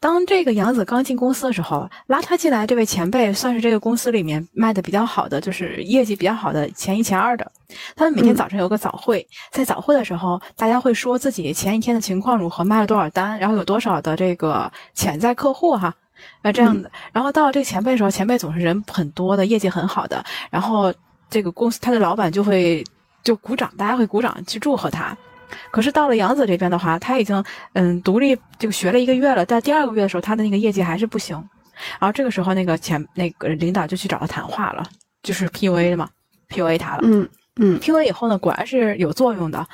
[0.00, 7.52] 当这个杨子刚进公司的时候，拉他进来这位前辈算是这个公司里面卖的比较好的，就是业绩比较好的前一前二的。
[7.94, 15.94] 他们每天嗯早晨有个早会，在早会的时候，大家会说自己前一天的情况如何，卖了多少单，然后有多少的这个潜在客户哈。
[16.42, 20.92] 那，这样的，然后到了这个前辈的时候，前辈总是人很多的，业绩很好的，然后
[21.30, 22.84] 这个公司他的老板就会
[23.22, 25.16] 就鼓掌，大家会鼓掌去祝贺他。
[25.70, 31.36] 可是到了杨子这边的话，他已经嗯独立这个学了一个月了，但第二个月的时候，他的那个业绩还是不行。
[31.98, 34.84] 然后这个时候，那个前那个领导就去找他谈话了，
[35.22, 36.08] 就是 PUA 的嘛
[36.50, 37.00] ，PUA 他了。
[37.04, 39.66] 嗯嗯 PUA 以后呢，果然是有作用的。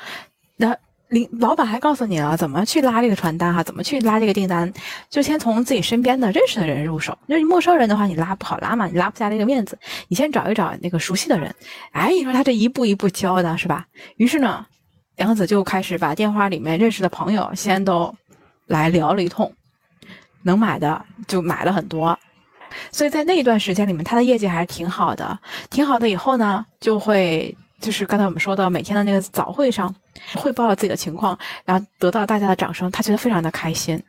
[0.55, 0.75] 那
[1.09, 4.71] 领老板还告诉你了怎么去拉这个传单哈，怎么去拉这个订单，
[5.09, 7.17] 就先从自己身边的认识的人入手。
[7.27, 11.53] 就是陌生人的话，你拉不好拉嘛，你拉不下这个面子，你先找一找那个熟悉的人。
[11.91, 13.85] 哎，你说他这一步一步教的是吧？
[14.15, 14.65] 于是呢，
[15.17, 18.13] 杨子就开始把电话里面认识的朋友先都
[18.65, 19.51] 来聊了一通，
[20.43, 22.17] 能买的就买了很多。
[22.91, 25.37] 所以在那一段时间里面，他的业绩还是挺好的，
[25.69, 26.07] 挺好的。
[26.07, 29.93] 以后呢，就会就是刚才我们说到每天的那个早会上
[30.35, 34.01] 汇报了自己的情况，然后得到大家的掌声，他觉得非常的开心。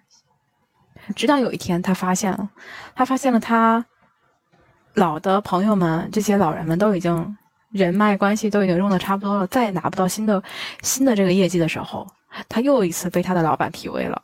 [1.17, 2.51] 直到有一天，他发现了，
[2.95, 3.83] 他发现了他
[4.95, 7.37] 老的朋友们，这些老人们都已经
[7.71, 10.43] 人脉关系都已经用的差不多了，再也拿不到新的
[10.83, 12.07] 新的这个业绩的时候，
[12.49, 14.23] 他又一次被他的老板 PUA 了，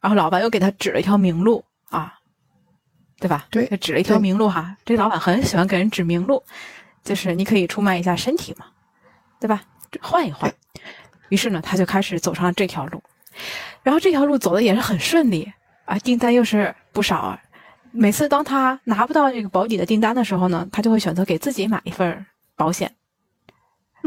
[0.00, 2.14] 然后老板又给他指了一条明路啊，
[3.18, 3.46] 对吧？
[3.50, 4.76] 对指了一条明路哈。
[4.84, 6.42] 这个老板很喜欢给人指明路，
[7.02, 8.66] 就是你可以出卖一下身体嘛，
[9.40, 9.62] 对吧？
[10.00, 10.52] 换一换。
[11.28, 13.02] 于是呢，他就开始走上了这条路，
[13.82, 15.52] 然后这条路走的也是很顺利
[15.86, 17.40] 啊，订单又是不少啊。
[17.90, 22.24] 每次当他拿不到这个保底的订单的时候呢，他就会选择给自己买一份儿
[22.56, 22.92] 保险。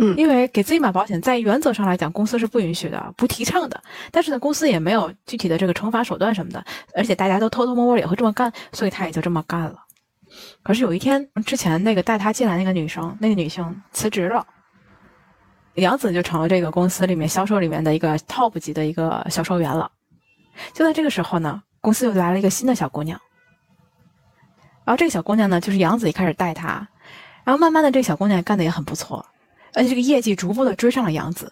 [0.01, 3.83] 嗯因为给自己买保险，在原则上来讲，公司是不允许的，不提倡的。
[4.11, 6.63] 但是呢，公司也没有具体的这个惩罚手段什么的，
[6.95, 9.83] 而且大家都偷偷摸摸也会这么干，所以他也就这么干了。
[10.63, 14.47] 可是有一天，之前那个带他进来那个女生，那个女性辞职了，
[15.73, 19.91] 杨子就成了这个公司里面销售里面的一个 top 级的一个销售员了。
[20.71, 23.19] 就在这个时候呢，公司又来了一个新的小姑娘，
[24.85, 26.87] 然后这个小姑娘呢，就是杨子一开始带她，
[27.49, 29.25] 然后慢慢的这个小姑娘干的也很不错，
[29.73, 31.51] 而且这个业绩逐步的追上了杨子。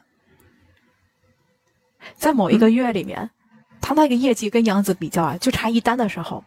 [2.17, 3.31] 在某一个月里面，
[3.81, 6.43] 她那个业绩跟杨子比较啊，就差一单的时候，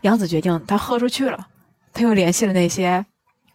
[0.00, 1.46] 杨子决定她豁出去了，
[1.92, 3.04] 她又联系了那些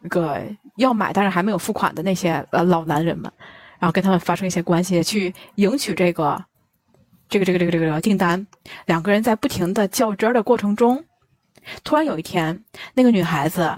[0.02, 0.44] 那个
[0.76, 3.32] 要买但是还没有付款的那些呃老男人们，
[3.80, 6.46] 然后跟他们发生一些关系，去赢取这个
[7.28, 8.46] 这个这个这个这个订单。
[8.86, 11.04] 两个人在不停的较真儿的过程中，
[11.84, 13.76] 突然有一天，那个女孩子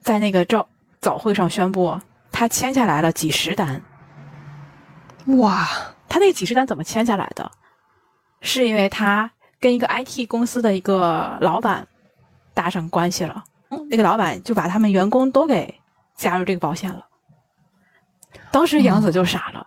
[0.00, 0.66] 在那个早
[1.00, 3.82] 早会上宣布，他签下来了几十单。
[5.38, 5.66] 哇，
[6.08, 7.50] 他那几十单怎么签下来的？
[8.40, 11.86] 是因为他跟一个 IT 公司的一个老板
[12.54, 15.80] 搭上关系了，嗯那个老板就把他们员工都给
[16.14, 17.06] 加入这个保险了。
[18.52, 19.66] 当时杨子就傻了，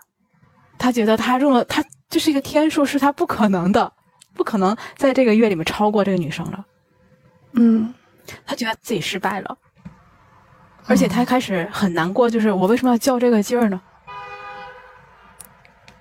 [0.77, 3.91] 他觉得他中了，他这是一个天数，是他不可能的，
[4.33, 6.65] 不可能在这个月里面超过这个女生了。
[7.53, 7.93] 嗯
[8.45, 9.57] 他觉得自己失败了，
[10.89, 13.79] 而且他开始很难过，就是我为什么要较这个劲儿呢？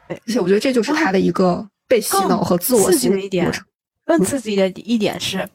[0.08, 3.52] 而且我觉得这就是他的一个被洗脑和自我洗脑的一点。
[4.06, 5.46] 更刺激的一点是，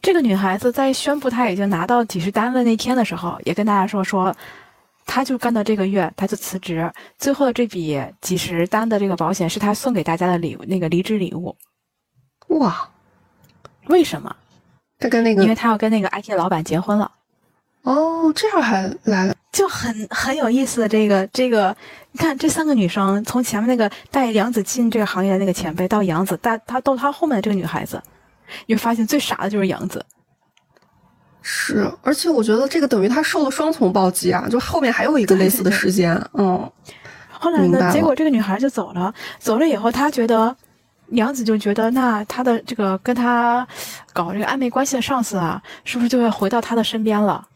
[0.00, 4.32] 这个女孩子在宣布她已经拿到几十单的那天的时候，也跟大家说说，
[5.04, 6.88] 她就干到这个月，她就辞职，
[7.18, 11.56] 最后的这笔几十单的这个保险是她送给大家的礼物，那个离职礼物。
[12.46, 12.88] 哇，
[13.88, 14.36] 为什么？
[15.00, 17.10] 她跟那个因为她要跟那个 IT 的老板结婚了。
[17.82, 21.74] 哦，这样还来了，就很很有意思的这个这个，
[22.12, 28.02] 你看这三个女生，从前面那个带杨子进这个行业的那个前辈，到杨子，带她到她后面的这个女孩子，
[28.66, 30.04] 你会发现最傻的就是杨子。
[31.40, 36.70] 是，而且我觉得这个等于他受了双重暴击啊，就后面还有一个类似的事件，嗯
[37.30, 40.54] 后来呢，结果这个女孩就走了，走了以后，她觉得
[41.10, 43.66] 杨子就觉得，那她的这个跟她
[44.12, 47.46] 搞这个暧昧关系的上司啊，是不是就要回到她的身边了？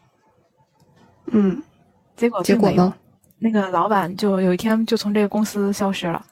[1.27, 1.61] 嗯，
[2.15, 2.93] 结果结果呢？
[3.39, 6.23] 那个老板就有一天就从这个公司消失了，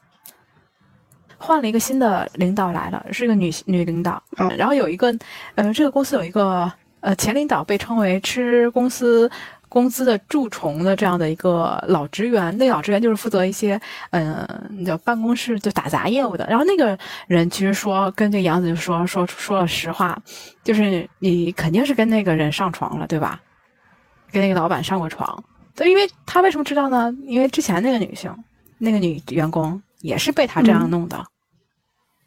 [1.36, 4.22] 换了一个新的领导来了，是个女女领导。
[4.38, 5.14] 哦然后有一个，
[5.54, 9.30] 呃，这个公司有一个呃前领导被称为吃公司
[9.68, 13.78] 工资的蛀虫的这样的一个老职员，那老职员就是负责一些
[14.10, 16.46] 嗯、呃，叫办公室就打杂业务的。
[16.48, 20.18] 然后那个人其实说跟这个杨子就说说说了实话，
[20.64, 23.38] 就是你肯定是跟那个人上床了，对吧？
[24.32, 25.44] 跟那个老板上过床。
[25.76, 27.14] 对，因为他为什么知道呢？
[27.26, 28.34] 因为之前那个女性，
[28.78, 31.24] 那个女员工也是被他这样弄的，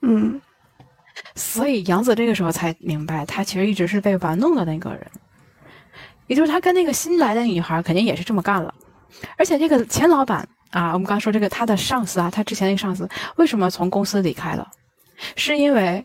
[0.01, 0.39] 嗯
[1.35, 5.05] 所以杨子这个时候才明白，他其实一直是被玩弄的那个人，
[6.27, 8.73] 也就是他跟那个新来的女孩肯定也是这么干了。
[9.37, 14.67] 而且这个前老板啊，我们刚刚说这个他的上司啊，他之前那个上司为什么从公司离开了？
[15.37, 16.03] 是因为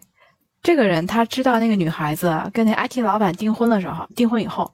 [0.62, 4.72] 这个人他知道那个女孩子跟那 IT 老板订婚的时候，订婚以后，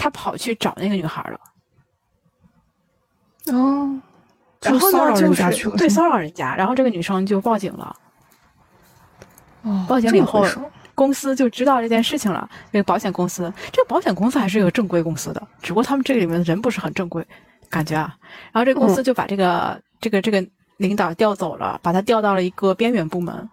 [0.00, 1.38] 他跑去找那个女孩了。
[3.52, 4.00] 哦，
[4.62, 7.94] 然后呢，就骚扰人就是家去了，对骚扰人家，然后这个女生就报警了。
[9.62, 10.46] 哦，报警了以后
[10.94, 12.48] 公司就知道这件事情了。
[12.70, 17.26] 那个保险公司，这个保险公司还是一个正规公司的，只不过他们这个里面的人不是很正规，
[17.68, 18.16] 感觉啊。
[18.52, 20.42] 然后这个公司就把这个、这个这个
[20.78, 23.50] 领导调走了，把他调到了一个边缘部门。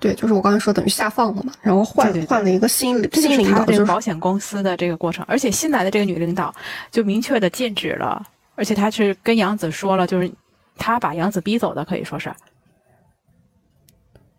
[0.00, 6.54] 对，就是我刚才说等于下放了嘛，然后换换了一个新新领导，就是保险公司的这个过程，而且新来的这个女领导
[6.90, 8.22] 就明确的禁止了，
[8.54, 10.30] 而且她是跟杨子说了，就是
[10.76, 12.30] 她把杨子逼走的，可以说是。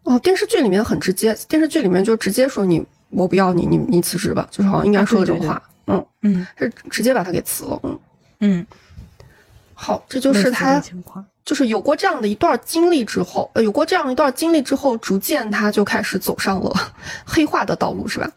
[0.03, 7.99] 哦，电视剧里面很直接，电视剧里面就直接说你我不要你，你你辞职吧，就是好像应该说的这种话，嗯，嗯是直接把他给辞了，嗯，
[8.41, 8.67] 嗯，
[9.73, 11.25] 好，这就是他的情况。
[11.45, 16.73] 就是有过这样的一段经历之后，呃，有过这样一段经历之后，逐渐他就开始走上了
[17.23, 18.29] 黑化的道路，是吧？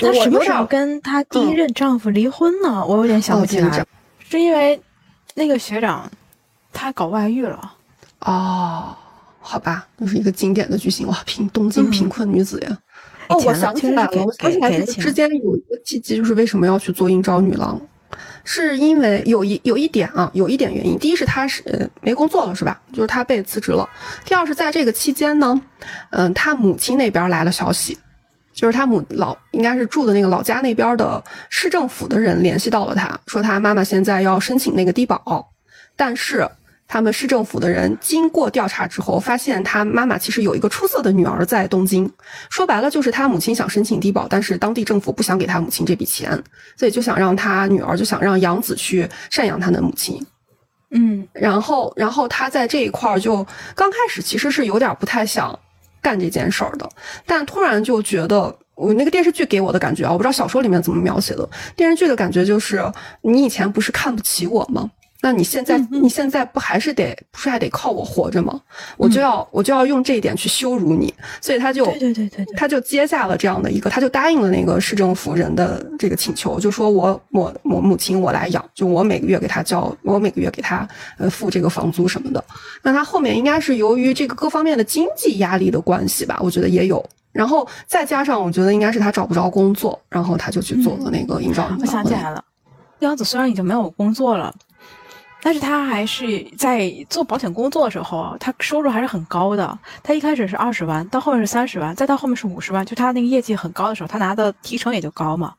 [0.00, 2.84] 她什么时候跟她第一嗯任丈夫离婚呢？
[2.86, 3.86] 我有点想不起来哦，
[4.18, 4.80] 是因为
[5.34, 6.10] 那个学长
[6.72, 7.74] 他搞外遇了。
[8.20, 8.96] 哦，
[9.40, 12.78] 好吧，那是一个经典的剧情哇，贫东京贫困女子呀。
[13.28, 17.80] 哦，我想起来了，我想起来之间有一个契机，就是为什么要去做应招女郎，
[18.44, 20.98] 是因为有一有一点啊，有一点原因。
[20.98, 22.80] 第一是他是呃没工作了，是吧？
[22.92, 23.88] 就是他被辞职了。
[24.24, 25.60] 第二是在这个期间呢，
[26.10, 27.98] 嗯、他母亲那边来了消息，
[28.52, 35.48] 就是他母老应该是住的那个老家那边的市政府的人联系到了他，说他妈妈现在要申请那个低保，
[35.96, 36.48] 但是
[36.92, 42.10] 他们市政府的人经过调查之后，发现他妈妈其实有一个出色的女儿在东京。
[42.50, 46.30] 说白了就是他母亲想申请低保，但是当地政府不想给他母亲这笔钱，
[46.76, 50.20] 所以就想让他女儿就想让养子去赡养他的母亲。
[50.90, 55.56] 嗯然后，然后他在这一块儿就刚开始其实是有点不太想
[56.02, 56.90] 干这件事儿的，
[57.24, 58.52] 但突然就觉得。
[58.74, 61.46] 我那个电视剧给我的感觉啊，我不知道小说里面怎么描写的。
[61.76, 62.82] 电视剧的感觉就是，
[63.20, 64.90] 你以前不是看不起我吗？
[65.22, 68.58] 那你现在，你现在不还是得，不是还得靠我活着吗？
[68.96, 71.12] 我就要，我就要用这一点去羞辱你。
[71.42, 82.42] 所以他就，对对对对对，他就接下了这样的一个，他就答应了那个市政府人的这个请求，就说我我我母亲我来养，就我每个月给他交，我每个月给他呃付这个房租什么的。
[82.82, 87.04] 那他后面应该是由于这个各方面的经济压力的关系吧，我觉得也有。
[87.32, 91.70] 然后再加上我觉得应该是他找不着工作，然后他就去做了那个营造。
[91.78, 92.42] 我想起来了，
[93.00, 94.52] 杨子虽然已经没有工作了，
[95.42, 99.78] 但是他还是在做保险工作的时候，他收入还是很高的。
[100.02, 105.54] 他一开始是二十万，到后面是三十万，再到后面是五十万，就他那个业绩很高的时候，他拿的提成也就高嘛。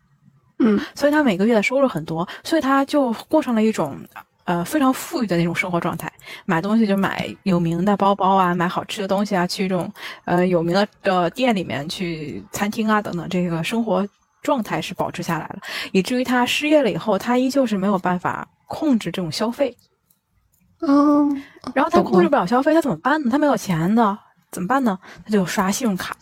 [0.60, 3.98] 嗯所以他每个月的收入很多，所以他就过上了一种
[4.44, 6.12] 呃非常富裕的那种生活状态。
[6.46, 9.92] 买东西就买有名的包包啊，买好吃的东西啊，去这种
[10.26, 14.08] 呃有名的呃店里面去餐厅啊等等，这个生活
[14.42, 15.60] 状态是保持下来了。
[15.92, 19.76] 以至于他失业了以后，他依旧是没有办法控制这种消费。
[20.82, 21.44] 嗯，
[21.76, 23.30] 然后他控制不了消费，他怎么办呢？
[23.30, 24.18] 他没有钱呢，
[24.52, 24.98] 怎么办呢？
[25.24, 26.16] 他就刷信用卡。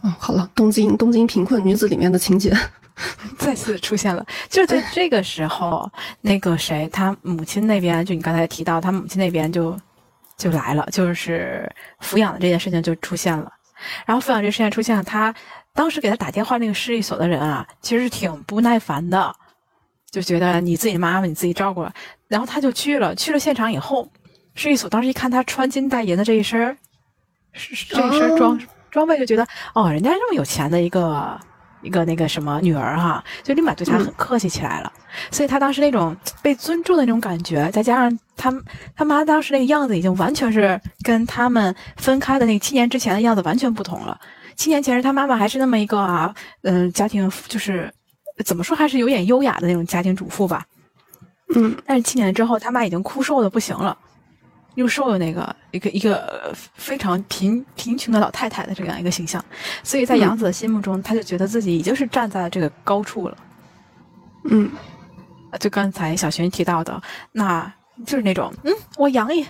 [0.00, 2.56] 哦，好了，东京东京贫困女子里面的情节。
[3.38, 5.88] 再次出现了，就是在这个时候，
[6.20, 9.78] 那个谁，他母亲那边，就你刚才提到，他母亲那边就
[10.36, 11.70] 就来了，就是
[12.00, 13.52] 抚养的这件事情就出现了。
[14.04, 15.32] 然后抚养这事件出现了，他
[15.78, 19.32] 当时给他打电话那个市役所的人啊，其实是挺不耐烦的，
[20.10, 21.94] 就觉得你自己妈妈你自己照顾了。
[22.26, 24.10] 然后他就去了，去了现场以后，
[24.56, 26.76] 市役所当时一看他穿金戴银的这一身，
[27.52, 28.60] 是是这一身装、
[28.90, 31.40] 装备，就觉得哦，人家这么有钱的一个
[31.82, 34.92] 一个那个什么女儿哈，就立马对他很客气起来了。
[35.30, 38.52] 所以他当时那种被尊重的那种感觉，再加上他
[38.96, 44.20] 他妈当时那个样子，已经完全是跟他们分开的那七年之前的样子完全不同了。
[44.58, 47.90] 七年前是他妈妈还是那么一个啊，嗯、家庭就是
[48.44, 50.66] 怎么说还是有点优雅的那种家庭主妇吧。
[51.54, 53.96] 嗯但是七年之后，他妈已经枯瘦的不行了，
[54.74, 59.42] 又瘦的那个一个一个呃非常贫贫穷的老太太的这样一个形象，
[59.82, 63.36] 所以在嗯杨子的心目中，他就觉得自己已经是站在了这个高处了。
[64.50, 64.70] 嗯，
[65.60, 67.00] 就刚才小寻提到的，
[67.32, 67.72] 那
[68.04, 69.46] 就是那种嗯，我养你，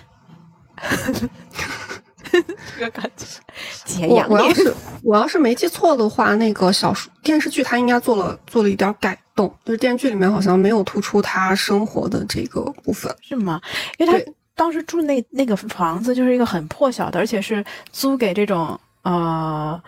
[2.31, 3.25] 这个感觉，
[3.85, 4.25] 姐我。
[4.29, 13.13] 我要是我要是没记错的话，那个小说电视剧它应该做了做了一点改动，就是电视剧里面好像没有突出他生活的这个部分。
[13.21, 13.61] 是吗？
[13.97, 19.81] 因为他当时住那那个房子就是一个很破小的，而且是租给这种呃，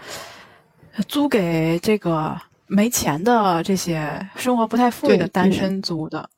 [1.08, 2.36] 租给这个
[2.68, 6.30] 没钱的这些生活不太富裕的单身租的。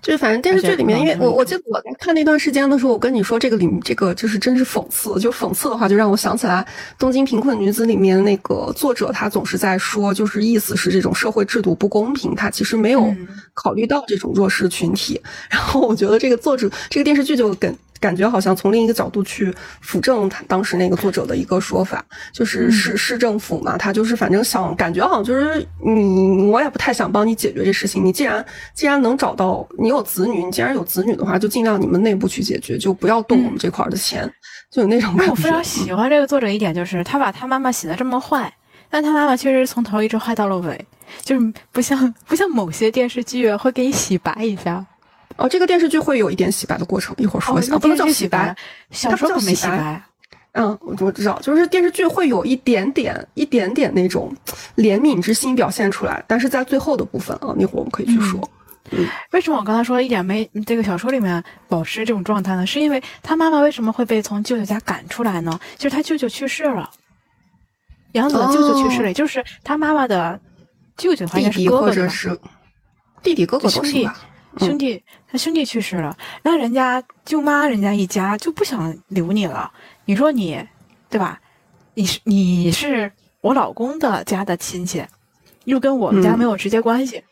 [0.00, 6.64] 就是反正电视剧里面，因为我我记得我在看那段时间的时候，我跟你说这个里这个就是真是讽刺，就讽刺的话，就让我想起来
[6.98, 15.20] 《东京贫困女子》里面那个作者，他总是在说，就是意思是这种社会制度不公平，他其实没有嗯考虑到这种弱势群体。
[15.50, 17.70] 然后我觉得这个作者这个电视剧就给
[18.00, 28.04] 感觉好像从另一个角度去辅证他当时那个作者的一个说法，就是市市政府嘛，他就是反正想感觉好像就是你，我也不太想帮你解决这事情。
[28.04, 28.44] 你既然
[28.74, 34.30] 既然能找到你有子女，你既然有子女的话，就尽量你们内部去解决，就不要动我们这块的钱，
[34.70, 35.30] 就有那种感觉。
[35.30, 38.52] 我非常喜欢这个作者一点，就是他把他妈妈写的这么坏，
[38.90, 40.86] 但他妈妈确实从头一直坏到了尾，
[41.22, 44.84] 就是不像不像某些电视剧会给你洗白一下。
[45.38, 47.78] 哦，这个电视剧会有一点洗白的过程，一会儿说一下。
[47.78, 48.54] 不能叫洗白，
[48.90, 50.02] 小说没洗白。
[50.52, 54.34] 嗯，我我知道，就是电视剧会有一点点、一点点那种
[54.76, 58.50] 怜悯之心表现出来，但是在最后的部分啊，那会儿我们可以去说。
[58.90, 62.66] 嗯，为什么我刚才说一点没这个小说里面保持这种状态呢？
[62.66, 65.60] 是因为他妈妈为什么会被从舅舅家赶出来呢？
[65.76, 66.90] 就是他舅舅去世了，
[68.12, 70.40] 杨子的舅舅去世了，就是他妈妈的
[70.96, 72.36] 舅舅，弟弟或者是
[73.22, 74.16] 弟弟、哥哥都是吧？
[74.56, 79.70] 兄弟，他兄弟去世了，那人家舅妈人家一家就不想留你了。
[80.06, 80.58] 你说你，
[81.10, 81.40] 对吧？
[81.94, 85.04] 你是你是我老公的家的亲戚，
[85.64, 87.22] 又跟我们家没有直接关系。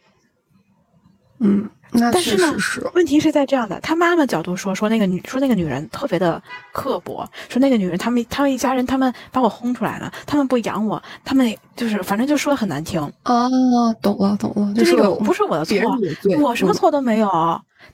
[1.39, 1.69] 嗯。
[1.93, 2.55] 但是呢，
[2.95, 13.01] 问题是在这样的，他妈妈角度说，说那个女，说那个女人特别的刻薄，说那个女人，他们他们一家人，他们把我轰出来了，他们不养我，他们就是反正就说的很难听。
[13.23, 13.49] 啊，
[14.03, 15.77] 懂了懂了，就是不是我的错，
[16.41, 17.29] 我什么错都没有。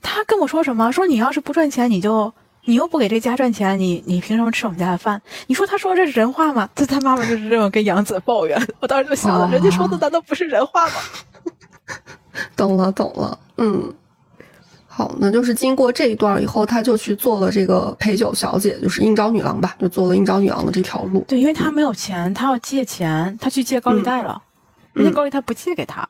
[0.01, 0.91] 他跟我说什么？
[0.91, 2.33] 说你要是不赚钱，你就
[2.65, 5.21] 你又不给这家赚钱，你你凭什么吃我们家的饭？
[5.47, 6.67] 你说他说这是人话吗？
[6.75, 8.59] 这他妈妈就是这种跟杨子抱怨。
[8.79, 10.93] 我当时就想了，人家说的难道不是人话吗？
[12.55, 13.93] 懂了，懂了，嗯，
[14.87, 21.23] 好，那就是经过这一段以后，他就去做了这个陪酒小姐，就是应招女郎吧，就做了应招女郎的这条路。
[21.27, 24.41] 对，因为他没有钱，他要借钱，他去借高利贷了，
[24.93, 26.07] 人家高利贷不借给他。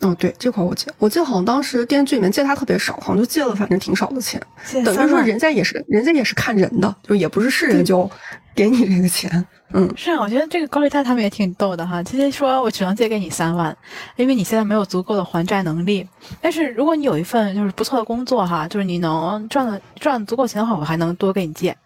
[0.00, 4.40] 哦，对，这块我记，我记得好像当时电视剧里面借他特别少，好像就借了反正挺少的钱，
[4.84, 8.08] 等于说人家也是人家也是看人的，就也不是是人就
[8.54, 9.44] 给你这个钱。
[9.74, 13.76] 嗯，是啊，我觉得这个高利贷他们也挺逗的哈，直接说我只能借给你三万，
[14.16, 16.08] 因为你现在没有足够的还债能力。
[16.40, 21.76] 但是如果你有一份就是不错的工作哈，就是你能赚的赚足够钱的话，我还能多给你借。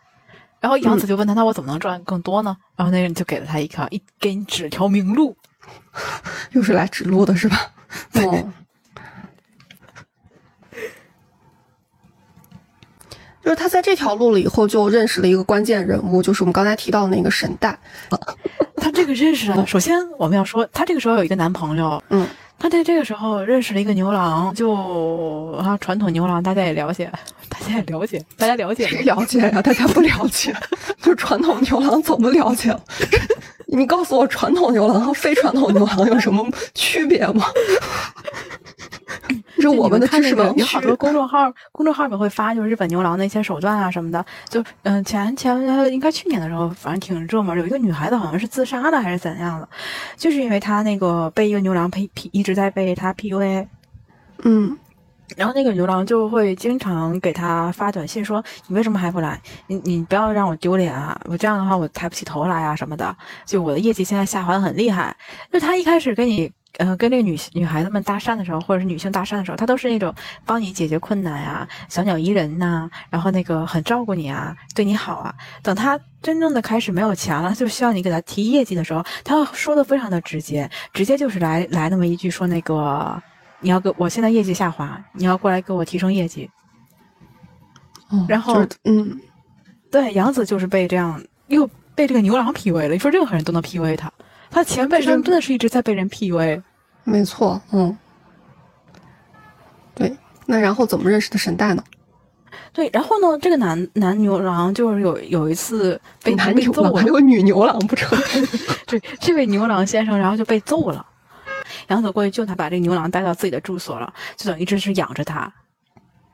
[0.60, 2.56] 然后杨子就问他，那我怎么能赚更多呢？
[2.76, 5.36] 然后那个人就给了他一条一给你指条明路，
[6.52, 7.56] 又是来指路的是吧？
[8.14, 8.52] 哦。
[13.45, 17.76] 就是他在这条路了以后，就认识了一个关键人物，就是我们刚才提到的那个神代。
[18.76, 22.03] 他这个认识啊，首先我们要说，他这个时候有一个男朋友。
[22.11, 22.26] 嗯，
[22.59, 27.11] 他在这个时候认识了一个牛郎，就啊，传统牛郎大家也了解，
[27.49, 29.62] 大家也了解，大家了解谁了解呀？
[29.62, 30.55] 大家不了解，
[31.03, 32.76] 就传统牛郎怎么了解？
[33.76, 37.44] 你告诉我，传统牛郎和非传统牛郎有什么区别吗？
[39.58, 44.24] 是我们的知识盲有好多公众号，公众号里面会发，就是日本牛郎的一些手段啊什么的。
[44.48, 45.56] 就嗯，前前
[45.92, 47.56] 应该去年的时候，反正挺热门。
[47.56, 49.68] 有一个女孩子好像是自杀的还是怎样的，
[50.16, 53.68] 就是因为她那个被一个牛郎 P P 一直在被他 PUA。
[54.44, 54.76] 嗯，
[55.36, 59.40] 然后那个牛郎就会经常给他发短信说：“你为什么还不来？
[59.66, 61.18] 你你不要让我丢脸啊！
[61.24, 63.16] 我这样的话我抬不起头来啊什么的。
[63.44, 65.16] 就我的业绩现在下滑的很厉害。
[65.52, 70.10] 就他一开始跟你。”呃，跟这个女女孩子们搭讪的时候，或者是女性搭讪的时候，她都是那种
[70.46, 75.34] 帮你解决困难呀，小鸟依人呐，然后那个很照顾你啊，对你好啊。
[75.62, 83.22] 等她真正的开始没有钱了，就需要你给她提业绩的时候，她说的非常的直接，直接就是来来那么一句说那个
[83.62, 86.50] 你要给我现在业绩下滑，你要过来给我提升业绩。
[88.28, 89.18] 然后嗯，
[89.90, 92.92] 对，杨子就是被这样又被这个牛郎 PUA 了。
[92.92, 94.12] 你说任何人都能 PUA 他。
[94.50, 96.62] 他前半生真的是一直在被人 PUA，
[97.04, 97.96] 没错，嗯，
[99.94, 101.82] 对，那然后怎么认识的沈代呢？
[102.74, 108.18] 对，然后呢，这个男男牛郎就是有有一次被男牛郎还有女牛郎不成？
[108.86, 111.06] 对，这位牛郎先生然后就被揍了，
[111.88, 115.52] 杨子过去救他，把这个牛郎带到自己的住所了，就等于一直是养着他。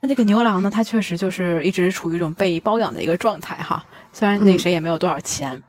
[0.00, 5.62] 那这个牛郎呢，他确实就是一直处于一种被包养的一个状态哈，虽然那谁也没有多少钱，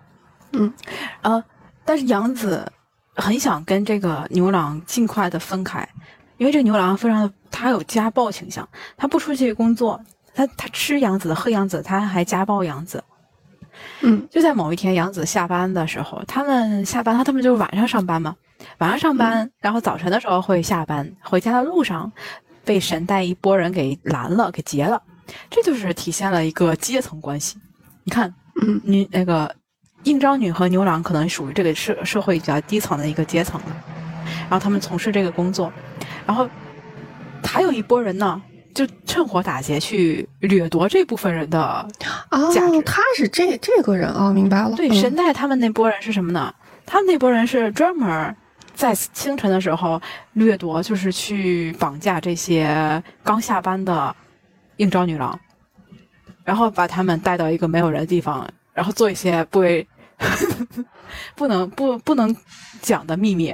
[0.54, 0.74] 嗯，
[1.22, 1.44] 呃。
[1.86, 2.72] 但是杨子
[3.16, 5.90] 很想跟这个牛郎尽快的分开，
[6.38, 10.00] 因为这个牛郎非常的他有家暴倾向，他不出去工作，
[10.36, 13.04] 他他吃杨子喝杨子，他还家暴杨子。
[14.02, 18.36] 嗯，就在某一天杨子下班的时候，他们下班，他他们就是晚上上班嘛，
[18.80, 22.12] 晚上上班，然后早晨的时候会下班，回家的路上
[22.64, 25.02] 被神带一波人给拦了，给劫了，
[25.50, 27.58] 这就是体现了一个阶层关系。
[28.04, 29.54] 你看，嗯，你那个。
[30.04, 33.84] 应招女和牛郎可能属于这个社社会比较低层的一个阶层了
[34.44, 35.70] 然后他们从事这个工作，
[36.26, 36.50] 然后
[37.44, 38.42] 还有一波人呢，
[38.74, 41.86] 就趁火打劫去掠夺这部分人的
[42.32, 44.74] 哦价值，他是这这个人啊，明白了。
[44.78, 46.56] 对，嗯神代他们那波人是什么呢？
[46.86, 48.34] 他们那波人是专门
[48.80, 50.02] 在清晨的时候
[50.32, 54.16] 掠夺，就是去绑架这些刚下班的
[54.78, 55.38] 应招女郎，
[56.46, 59.86] 然后把他们带到一个没有人的地方，然后做一些不为
[61.36, 62.34] 不能不不能
[62.82, 63.54] 讲的秘密。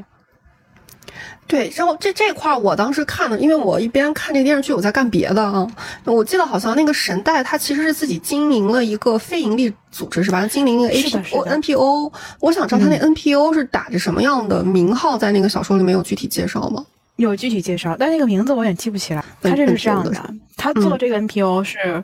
[1.48, 5.68] 对，然后这这块儿我当时看的，因为我一边看这个电视剧，我在干别的啊。
[6.04, 10.46] 我记得好像那个神代他其实是自己经营了一个非盈利组织，是吧？
[10.48, 12.14] 经营一个是的 APO 是的 NPO。
[12.40, 16.84] 我想知道他那 NPO 是打着什么样的名号，在那个小说里面有具体介绍吗？
[17.18, 19.24] 有具体介绍，但那个名字我也记不起来。
[19.42, 22.04] 他这是这样的，他做这个 NPO 是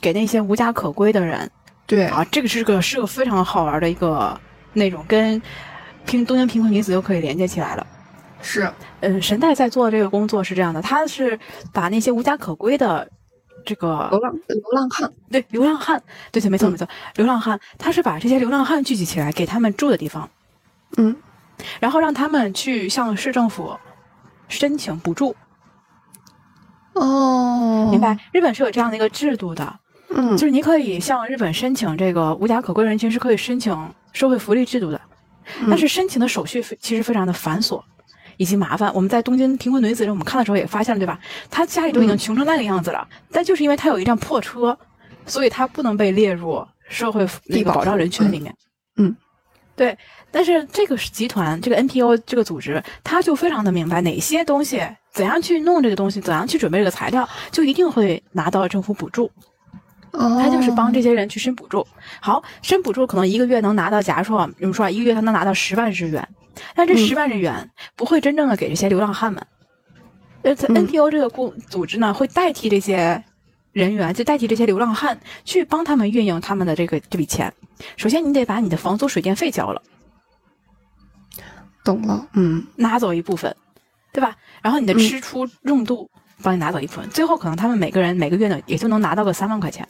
[0.00, 1.48] 给那些无家可归的人，
[1.86, 4.40] 对，啊，这个是个是个非常好玩的一个
[4.72, 5.40] 那种，跟
[6.06, 7.86] 贫东京贫困女子又可以连接起来了。
[8.42, 11.38] 是，嗯，神代在做的这个工作是这样的，他是
[11.72, 13.08] 把那些无家可归的
[13.64, 15.12] 这个流浪流浪汉。
[15.30, 16.72] 对流浪汉，对对，没错嗯。
[16.72, 20.28] 没错，流浪汉，他是把这些流浪汉聚集起来，给他们住的地方，
[20.96, 21.14] 嗯，
[21.78, 23.76] 然后让他们去向市政府
[24.48, 25.36] 申请补助，
[26.94, 28.18] 哦，明白？
[28.32, 29.78] 日本是有这样的一个制度的，
[30.08, 30.36] 嗯。
[30.36, 35.00] 就是你可以向日本申请这个无家可归人群是可以申请社会福利制度的，
[35.68, 37.82] 但是申请的手续非其实非常的繁琐
[38.40, 38.90] 以及麻烦。
[38.94, 41.20] 我们在东京贫困女子里我们看的时候也发现了，对吧？
[41.50, 44.76] 她家里都已经穷成那个样子了，但就是因为她有一辆破车，
[45.26, 48.54] 所以她不能被列入社会福那个保障人群里面。
[48.96, 49.14] 嗯，
[49.76, 49.96] 对。
[50.30, 54.80] 但是这个集团，这个 NPO 这个组织，他就非常的明白哪些东西
[55.12, 59.30] 怎样去弄这个东西，怎样去准备这个材料，就一定会拿到政府补助。
[60.12, 61.86] 哦，他就是帮这些人去申补助。
[62.20, 66.26] 好，申补助可能一个月能拿到，假如说啊，比如说啊一个月他能拿到十万日元，
[66.74, 69.46] 但这嗯十万日元不会真正的给这些流浪汉们。
[70.42, 73.22] 呃嗯，NPO 这个公组织呢，会代替这些
[73.72, 77.52] 人员，就代替这些流浪汉去帮他们运营他们的这个这笔钱。
[77.96, 79.82] 首先，你得把你的房租、水电费交了，
[81.84, 83.54] 懂了，嗯拿走一部分，
[84.12, 84.34] 对吧？
[84.62, 86.10] 然后你的吃出用度
[86.42, 89.86] 帮你拿走一部分，最后可能他们每个人每个月呢也就能拿到个三万块钱。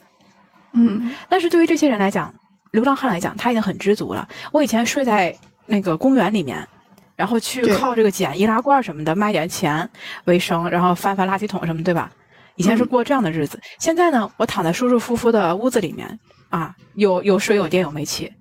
[0.73, 2.33] 嗯但是对于这些人来讲，
[2.71, 4.27] 流浪汉来讲，他已经很知足了。
[4.51, 5.37] 我以前睡在
[5.71, 6.67] 那个公园里面，
[7.15, 9.89] 然后去靠这个捡易拉罐什么的卖点钱
[10.25, 12.11] 为生，然后翻翻垃圾桶什么，对吧？
[12.57, 13.57] 以前是过这样的日子。
[13.79, 16.19] 现在呢，我躺在舒舒服服的屋子里面
[16.49, 18.31] 啊，有有水有电有煤气，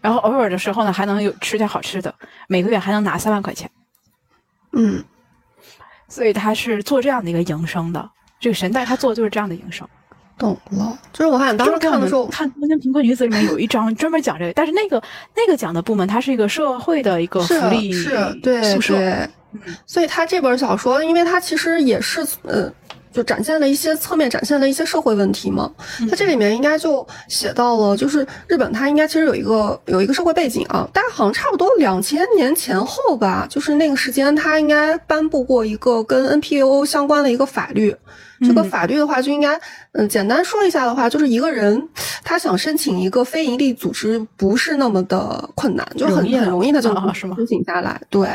[0.00, 2.12] 然后偶尔的时候呢，还能有吃点好吃的，
[2.48, 3.70] 每个月还能拿三万块钱。
[4.72, 5.04] 嗯，
[6.08, 8.10] 所以他是做这样的一个营生的。
[8.40, 9.86] 这个神代他做的就是这样的营生。
[10.38, 10.98] 懂了。
[11.12, 15.02] 就是我好像当时看的时候，看《东京贫困女子》里面有一章专门讲这个，但是那个
[15.36, 22.72] 那个讲的部门，它是一个社会的一个福利是，对宿舍，对，嗯所以他这本小说，因为它其实也是呃。
[23.10, 25.68] 就展现了一些侧面展现了一些社会问题嘛，
[26.10, 37.96] 它这里面应该就写到了，就是日本它应该其实有一个有一个社会背景啊，大概好像差不多两千年前后吧，就是那个时间它应该颁布过一个跟 NPO 相关的一个法律，
[38.40, 39.58] 这个嗯法律的话就应该
[39.92, 41.88] 嗯简单说一下的话，就是一个人
[42.22, 48.28] 他想申请一个非营利组织不是那么的困难，就很容很容易的就申请下来，对。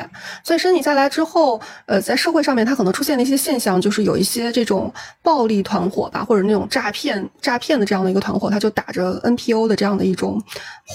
[0.43, 4.91] 所以申请下来之后，呃，在社会上面，他可能出现的一些现象，就是有一些这种
[5.21, 10.41] 暴力团伙吧，或者那种诈骗、诈骗的这样的一个团伙，他就打着 NPO 的这样的一种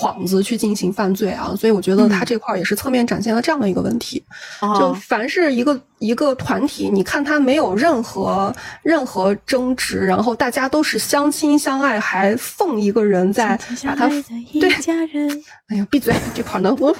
[0.00, 1.54] 幌子去进行犯罪啊。
[1.56, 4.22] 所以我觉得他这块儿也是侧面展现了这样的一个问题。
[4.60, 14.08] 就哦，凡是一个一个团体，你看他没有任何任何争执，然后大家都是相亲相爱，还奉一个人在把他
[14.52, 15.28] 一对家人，
[15.68, 16.14] 哎呀，闭嘴！
[16.34, 16.94] 这块儿呢，我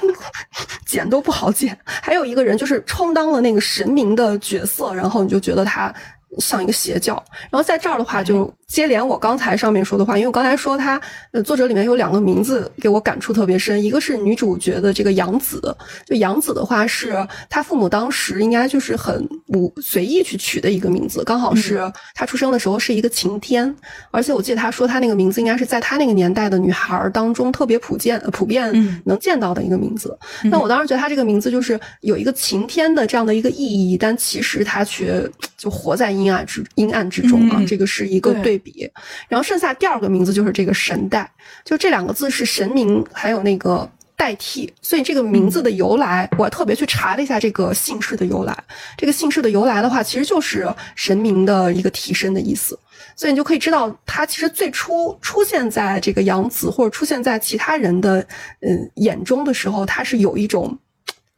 [0.85, 1.77] 剪都不好剪。
[1.85, 5.93] 还有一个人就是充当了那个神明的角色，然后你就觉得他
[6.37, 7.23] 像一个邪教。
[7.49, 11.01] 然后在这儿的话，就接连我刚才上面说的话，因为我刚才说他，
[11.31, 17.15] 呃，作者里面有两个名字给我感触特别深，一个是女主角的这个杨子，就杨子的话是
[17.49, 21.81] 她父母当时应该就是很无随意去取的一个名字，刚好是
[22.13, 23.75] 她出生的时候是一个晴天，
[24.11, 29.01] 而且我记得她说她那个名字应该是在她那个年代的女孩儿当中特别普遍、普遍嗯。
[29.05, 30.15] 能见到的一个名字。
[30.43, 30.51] 嗯。
[30.51, 37.65] 那我当时觉得她这个名字就是有一个晴天的这样的一个意义，但其实她却就活在阴暗之阴暗之中啊，嗯。
[37.65, 38.43] 这个是一个对。
[38.43, 38.89] 对比。
[39.27, 41.31] 然后剩下第二个名字就是这个神代，
[41.65, 43.89] 就这两个字是神明还有那个。
[44.19, 48.53] 代替，所以这个名字的由来，我还特别去查了一下这个姓氏的由来。
[48.97, 52.77] 这个姓氏的由来的话，其实就是神明的一个替身的意思。
[53.15, 58.19] 所以你就可以知道，它其实最初出现在这个杨子或者出现在其他人的
[58.59, 60.77] 嗯眼中的时候，它是有一种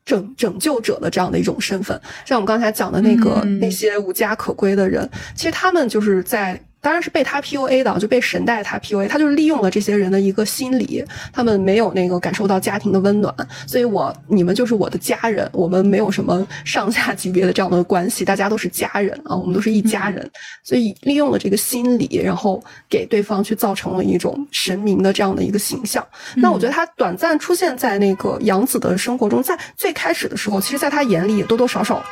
[0.04, 2.02] 拯拯救者的这样的一种身份。
[2.26, 6.60] 像我们刚才讲的那个、嗯那些无家可归的人，其实他们就是在。
[6.82, 13.34] 当然是被他 PUA 的，就被神带他 PUA，他就是利用了这些人的一个心理，他们没有那个感受到家庭的温暖，
[13.68, 20.28] 所以我你们就是我的家人，我们没有什么上下级别的这样的关系，大家都是家人啊，我们都是一家人，
[20.64, 26.06] 所以利用了这个心理，然后给对方去造成了一种神明的这样的一个形象。
[26.36, 32.04] 那我觉得他短暂出现在那个杨子的生活中，在最开始的时候，其实在他眼里也多多少少。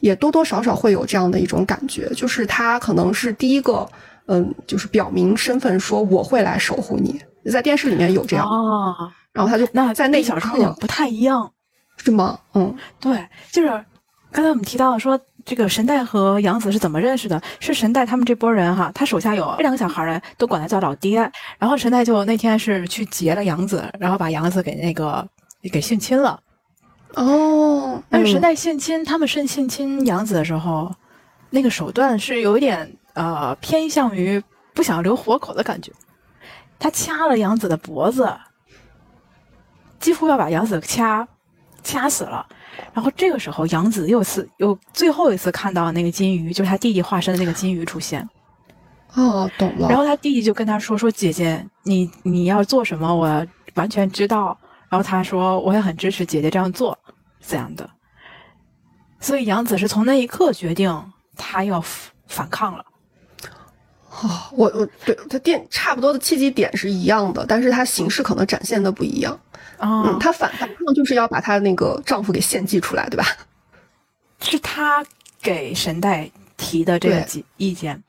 [0.00, 3.88] 也多多少少会有这样的一种感觉，就是他可能是第一个，
[4.26, 7.20] 嗯，就是表明身份，说我会来守护你，
[7.50, 11.50] 在电视里面有这样，哦，然后他就那在那小时候也，不太一样。
[11.96, 12.36] 是吗？
[12.54, 13.68] 嗯，对，就是
[14.32, 17.40] 刚才我们提到说，这个神代和杨子是怎么认识的？
[17.60, 21.18] 是神代他们这波人哈，他手下有这两个小孩呢，都管他叫老爹。
[21.56, 25.24] 然后神代就那天是去劫了杨子，然后把杨子给那个
[25.72, 26.36] 给性侵了。
[27.16, 30.92] 哦，但是神嗯代性侵、他们是性侵杨子的时候，
[31.50, 34.42] 那个手段是有一点呃偏向于
[34.72, 35.92] 不想留活口的感觉。
[36.78, 38.28] 他掐了杨子的脖子，
[40.00, 41.26] 几乎要把杨子掐
[41.82, 42.46] 掐死了。
[42.92, 48.28] 然后这个时候，杨子又次又最后一次看到那个金鱼，就是他弟弟化身的那个金鱼出现。
[49.14, 49.88] 哦，懂了。
[49.88, 54.58] 然后他弟弟就跟他说：“说姐姐，你你要做什么，我完全知道。”
[54.94, 56.96] 然后他说：“我也很支持姐姐这样做，
[57.44, 57.90] 这样的。”
[59.18, 62.84] 所以杨子是从那一刻决定他要反反抗了。
[64.22, 69.36] 哦，我我对他电差不多的契机点是一样的，但是他形式可能展现的不一样。
[69.78, 73.26] 哦、嗯，她反反抗就是要把她那个丈夫给献祭出来，对吧？
[74.40, 75.04] 是他
[75.42, 78.00] 给神代提的这个意意见。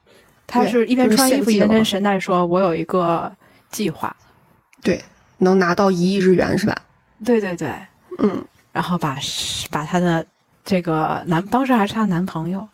[0.45, 3.35] 他是一边穿衣服一边跟神代说：“我有一个
[3.71, 4.15] 计划。
[4.83, 5.03] 对，
[5.37, 6.75] 能拿到一亿日元是吧？”
[7.23, 7.73] 对对对，
[8.19, 9.17] 嗯，然后把
[9.69, 10.25] 把她的
[10.63, 12.67] 这个男，当时还是她男朋友，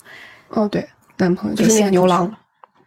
[0.50, 0.88] 哦，对，
[1.18, 2.34] 男朋友就是那个牛郎，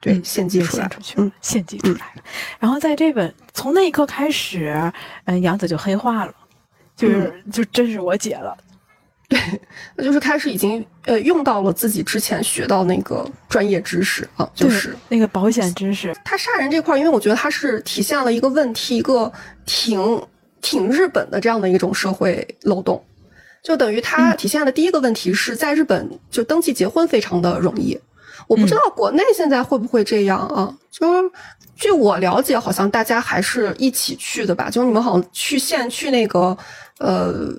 [0.01, 2.22] 对，献祭出来献出去嗯，献祭出来了。
[2.59, 4.93] 然后在这本从那一刻开始，
[5.25, 6.35] 嗯，杨子就黑化了，
[6.97, 7.53] 就是、嗯。
[7.53, 8.57] 就真是我姐了。
[9.97, 19.32] 那就是开始已经呃用到了自己之前学到那个专业知识啊，就是那个保险知识，他杀人这块儿，因为我觉得他是体现了一个问题，一个
[19.66, 20.22] 挺
[20.61, 23.05] 挺日本的这样的一种社会漏洞，
[23.62, 27.99] 就等于他嗯体现的第一个问题是在日本就登记结婚非常的容易，
[28.47, 30.74] 我不知道国内现在会不会这样啊？
[30.91, 31.30] 就是
[31.76, 34.70] 据我了解，好像大家还是一起去的吧？
[34.70, 36.57] 就是你们好像去现去那个
[36.99, 37.51] 呃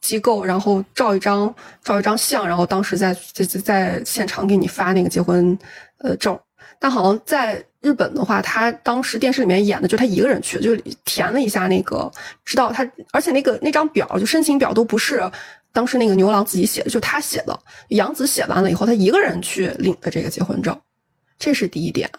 [0.00, 5.58] 机构，然后照一张照一张相，然后当时在在在现场给你发那个结婚
[5.98, 6.38] 呃证。
[6.78, 10.74] 但好像在日本的话，他当时电视里面演的就他一个人去，就
[11.04, 12.10] 填了一下那个，
[12.44, 15.22] 知道他，而且那个那张表就申请表都不是
[15.72, 17.58] 当时那个牛郎自己写的，就他写的。
[17.88, 20.78] 杨子写完了以后，他一个人去领的这个结婚证，
[21.38, 22.10] 这是第一点。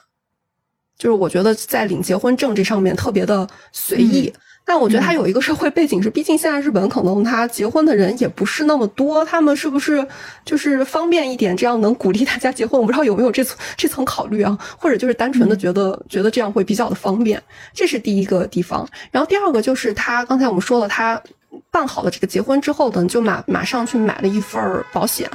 [0.95, 4.31] 就是我觉得在领结婚证这上面特别的随意，
[4.71, 10.07] 但我觉得他有一个社会背景是，毕竟现在日本可能他结婚的人也不是那么多，他们是不是
[10.45, 12.79] 就是方便一点，这样能鼓励大家结婚？
[12.79, 17.43] 我不知道有没有这层这层考虑啊，或者就是单纯的觉得、觉得这样会比较的方便，
[17.73, 18.87] 这是第一个地方。
[19.11, 21.21] 然后第二个就是他刚才我们说了，他
[21.69, 25.29] 办好了这个结婚之后呢，就马马上去买了一份儿保险，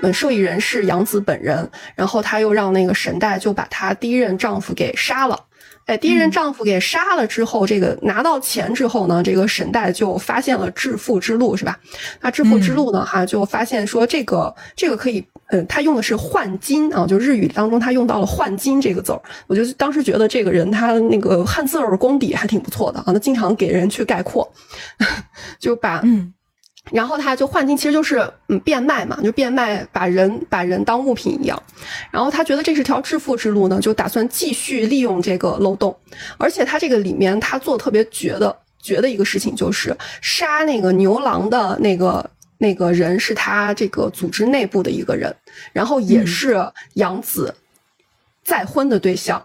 [0.00, 5.36] 嗯，受益人是杨子本人，然后他又让那个神代就把她第一任丈夫给杀了。
[5.86, 11.78] 哎，第一任丈夫给杀了之后，这个拿到钱之后呢，这个沈代就发现了致富之路，是吧？
[12.20, 24.52] 那致富之路呢，哈，就发现说这个这个可以，嗯，他用的是换金啊，就日语当中他用到了换金这个字儿，我就当时觉得这个人他那个汉字儿功底还挺不错的啊，他经常给人去概括，
[25.60, 26.32] 就把嗯
[26.92, 31.60] 然后他就换金，其实就是嗯变卖嘛，就变卖，把人把人当物品一样。
[32.10, 35.96] 然后他觉得这是条致富之路呢，就打算继续利用这个漏洞。
[36.38, 45.34] 而且他这个里面他做特别绝的绝的一个事情，就是杀那个牛郎的那个那个人是他这个组织内部的一个人，
[45.72, 46.64] 然后也是
[46.94, 47.54] 杨子
[48.44, 49.44] 再婚的对象。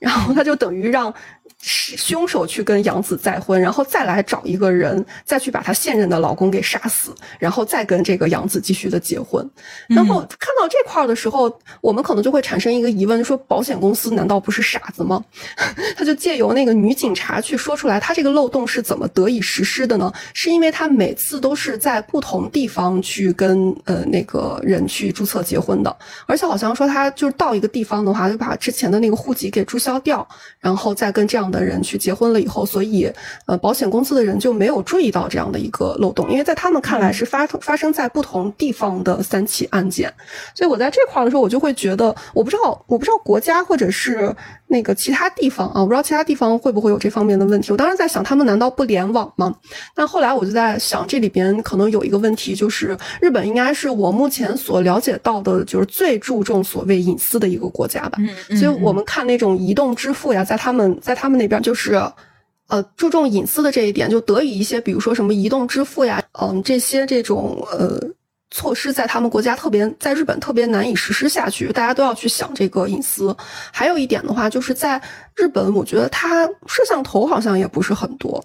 [0.00, 1.12] 然后他就等于让
[1.60, 9.48] 凶手去跟杨子再婚，然后再来找一个人，再去把他现任的老公给杀死，然后再跟这个杨子继续的结婚。
[9.86, 15.22] 然后看到这块儿的时候，我们可能就会产生一个疑问：说保险公司难道不是傻子吗？
[15.96, 20.10] 他就借由那个女警察去说出来，他这个漏洞是怎么得以实施的呢？
[20.32, 25.94] 是因为他每次都是在不同地方去跟呃那个人去注册结婚的，
[26.26, 30.26] 而且好像说他就是到一个地方的话，就把之前的那个户籍给注销掉，
[30.58, 33.10] 然后再跟这样的人去结婚了以后，所以
[33.46, 40.12] 呃，保险公司的人就没有注意到这样的一个漏洞，因为在他们看来是发发生在不同地方的三起案件，
[40.54, 44.34] 所以我在这块儿的时候，我就会觉得，我不知道，我不知道国家或者是
[44.70, 47.72] 那个其他地方啊，我不知道其他地方会不会有这方面的问题。
[47.72, 49.52] 我当时在想，他们难道不联网吗？
[49.96, 58.18] 但后来我就在想，这里边可能有一个问题，就是日本应该是我目前所了解到的，就是最注重所谓隐私的一个国家吧。
[58.48, 62.00] 嗯，所以我们看那种移动支付呀，在他们在他们那边就是，
[62.68, 68.00] 呃，注重隐私的这一点，就得以一些，比如说什么移动支付呀，嗯，这些这种呃
[68.50, 73.34] 措施，在他们国家特别，在日本特别难以实施下去，大家都要去想这个隐私。
[73.72, 75.00] 还有一点的话，就是在
[75.36, 78.44] 日本，我觉得它摄像头好像也不是很多。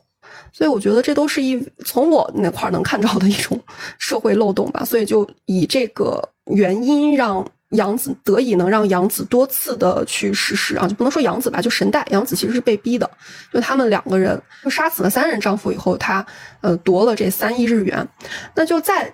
[0.51, 3.59] 所以我觉得这都是一从我那块能看到的一种
[3.99, 13.09] 社会漏洞吧，所以就以这个原因让杨子得以能让杨子多次的去实施啊，就不能说杨子吧，就神代杨子其实是被逼的，
[13.51, 16.25] 就他们两个人就杀死了三任丈夫以后，他
[16.61, 18.07] 呃夺了这三亿日元，
[18.55, 19.13] 那就在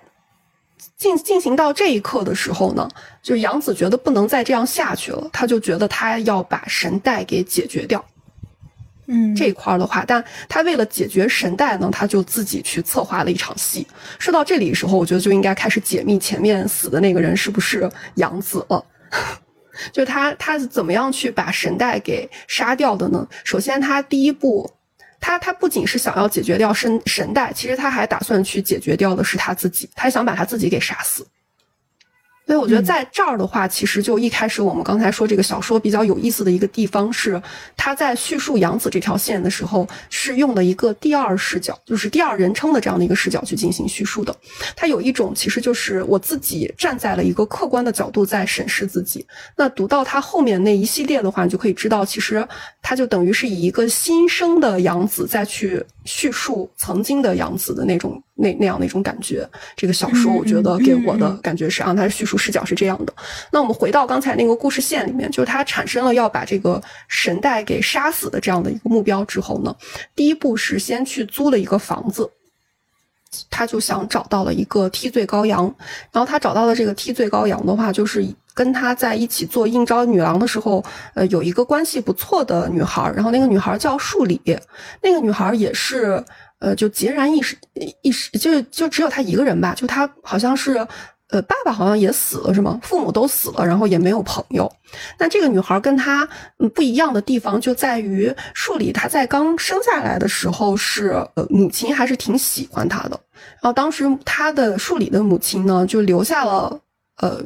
[1.02, 2.88] 进进行到这一刻的时候呢，
[3.20, 8.04] 就杨子觉得不能再这样下去了，他就觉得他要把神代给解决掉。
[9.06, 13.84] 嗯，这一块的话，但他为了解决神代呢，他就自己去策划了一场戏。
[14.20, 18.84] 说到这里的时候，我觉得就应该开始解密前面死的那个人是不是杨子了。
[19.92, 23.26] 就他，他是怎么样去把神代给杀掉的呢？
[23.42, 24.70] 首先，他第一步，
[25.22, 31.26] 他他不仅是想要解决掉神神代，其实他还打算去解决掉的是他自己，他想把他自己给杀死。
[32.44, 37.40] 所以我觉得在这儿的话，其实就一开始我们刚才说这个小说比较有意思的一个地方是，
[37.76, 44.34] 他在叙述杨子这条线的时候，是用的一个第二视角，就是第二人称的这样的一个视角去进行叙述的。
[44.76, 49.24] 他有一种其实就是我自己站在了一个客观的角度在审视自己。
[49.56, 52.46] 那读到他后面那一系列的话，你就可以知道，其实
[52.82, 58.22] 他就等于是以一个新生的杨子再去叙述曾经的杨子的那种。
[58.42, 63.14] 那那样的一种感觉，这个小说我觉得给我的感觉是啊，它的叙述视角是这样的。
[63.52, 69.74] 那我们回到刚才那个故事线里面，就是他产生了要把这个神代给杀死的这样的一个目标之后呢，
[70.16, 72.28] 第一步是先去租了一个房子，
[73.48, 75.72] 他就想找到了一个替罪羔羊。
[76.10, 80.84] 然后他找到了这个替罪羔羊的话，就是跟他在一起做应招女郎的时候，
[81.14, 83.10] 呃，有一个关系不错的女孩。
[83.14, 84.40] 然后那个女孩叫树里，
[85.00, 86.22] 那个女孩也是。
[86.62, 87.56] 呃，就孑然一时，
[88.02, 89.74] 一时就就只有他一个人吧。
[89.74, 90.74] 就他好像是，
[91.30, 92.78] 呃，爸爸好像也死了，是吗？
[92.84, 94.70] 父母都死了，然后也没有朋友。
[95.18, 96.28] 那这个女孩跟他
[96.72, 103.18] 不一样的地方就在于，树里她在刚生下来的时候是，呃，母亲还是挺喜欢她的。
[103.60, 106.80] 然后当时她的树里的母亲呢，就留下了，
[107.16, 107.42] 呃，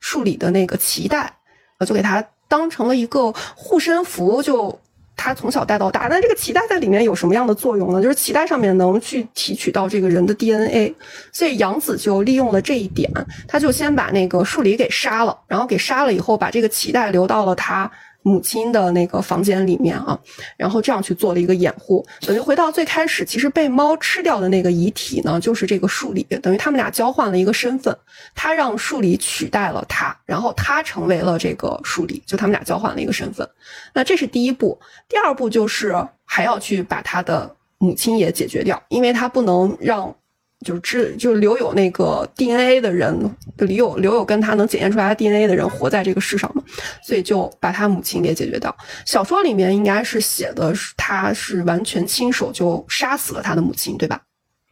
[0.00, 1.32] 树里的那个脐带，
[1.78, 4.76] 呃，就给她当成了一个护身符，就。
[5.16, 8.02] 他从小带到大，那这个脐带在里面有什么样的作用呢？
[8.02, 10.94] 就是脐带上面能去提取到这个人的 DNA，
[11.32, 13.10] 所以杨子就利用了这一点，
[13.46, 17.90] 他就先把那个树里给杀了，然后给杀了以后，把这个脐带留到了他。
[18.24, 20.18] 母亲的那个房间里面啊，
[20.56, 27.94] 然后这样去做了一个掩护，等于回到最开始，其实被猫吃掉的那个遗体呢，就是这个树里，等于他们俩交换了一个身份，
[28.34, 33.46] 他让树里取代了他，然后他成为了这个树里，就他们俩交换了一个身份。
[33.92, 35.94] 那这是第一步，第二步就是
[36.24, 40.16] 还要去把他的母亲也解决掉，因为他不能让。
[40.64, 43.14] 就是知就是留有那个 DNA 的人，
[43.58, 46.62] 留有留有跟他能检验出来 DNA 的人活在这个世上嘛，
[47.02, 48.74] 所以就把他母亲给解决掉。
[49.04, 54.22] 小说里面应该是写的是他是完全亲手就杀死了他的母亲，对吧？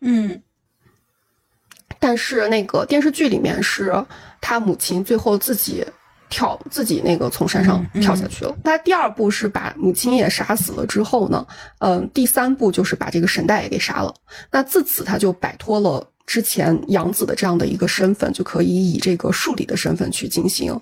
[0.00, 0.42] 嗯。
[2.00, 3.94] 但是那个电视剧里面是
[4.40, 5.86] 他母亲最后自己。
[6.32, 8.56] 跳自己那个从山上跳下去了。
[8.64, 11.46] 他第二步是把母亲也杀死了之后呢，
[11.80, 14.12] 嗯，第三步就是把这个神代也给杀了。
[14.50, 20.74] 那自此他就摆脱了之前养子的这样的一个身份，就可以以这个庶里的身份去进行，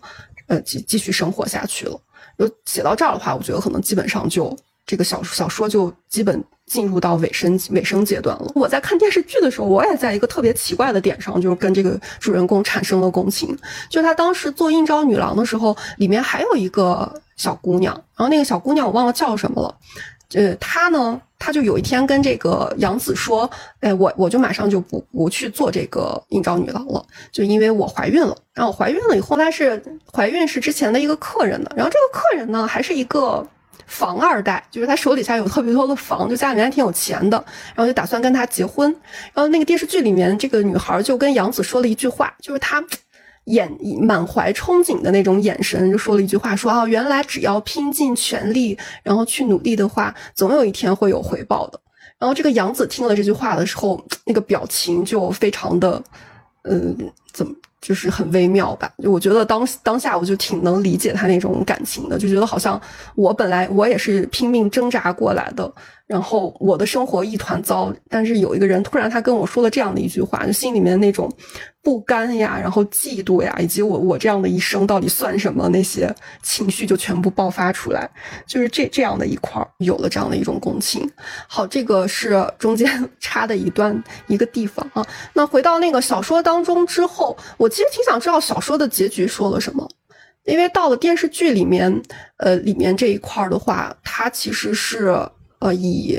[0.47, 2.01] 呃，继继续生活下去了。
[2.39, 4.57] 就写到这儿的话，我觉得可能基本上就
[4.91, 6.43] 这个小小说就基本。
[6.71, 8.53] 进入到尾声尾声阶段了。
[8.55, 13.59] 我在看电视剧的时候，我也在一个特别奇怪的点上，就是跟这个主人公产生了共情。
[13.89, 19.77] 就他当时做应招女郎的时候，里面还有一个小姑娘，然后那个小姑娘我忘了叫什么了。
[20.35, 23.51] 呃，她呢，她就有一天跟这个杨子说
[23.83, 28.37] ：“哎，我我就马上就不不去做这个应招女郎了，就因为我怀孕了。
[28.55, 29.83] 然后怀孕了以后，她是
[30.15, 33.45] 怀孕是之前的一个客人的，然后这个客人呢还是一个。”
[33.91, 37.37] 房二代就是他手底下有特别多的房，就家里面还挺有钱的，
[37.75, 38.89] 然后就打算跟他结婚。
[39.35, 42.83] 然后那个电视剧里面，这个女孩就跟杨子说了一句话，就是她
[43.47, 43.69] 眼
[44.01, 51.81] 满怀憧憬的那种眼神，就说了一句话，说啊，原来只要拼尽全力，然后去努力的话，总有一天会有回报的。
[52.19, 56.01] 然后这个杨子听了这句话的时候，那个表情就非常的，
[56.63, 56.97] 嗯，
[57.33, 57.53] 怎么？
[57.81, 62.81] 就是很微妙吧，就我觉得当当下我就挺能理解他那种感情的，就觉得好像
[63.15, 65.73] 我本来我也是拼命挣扎过来的。
[66.11, 71.33] 然后我的生活一团糟，但是有一个人突然他跟我说了这样的一句话，就心里面那种
[71.85, 78.11] 不甘呀，然后嫉妒呀，以及我我这样的一生到底算什么那些情绪就全部爆发出来，
[78.45, 81.09] 就是这这样的一块有了这样的一种共情。
[81.47, 82.91] 好，这个是中间
[83.21, 85.07] 插的一段一个地方啊。
[85.33, 89.89] 那回到那个小说当中之后，我其实挺想知道小说的结局说了什么，
[90.45, 92.03] 因为到了电视剧里面，
[92.39, 95.17] 呃，里面这一块的话，它其实是。
[95.61, 96.19] 呃，以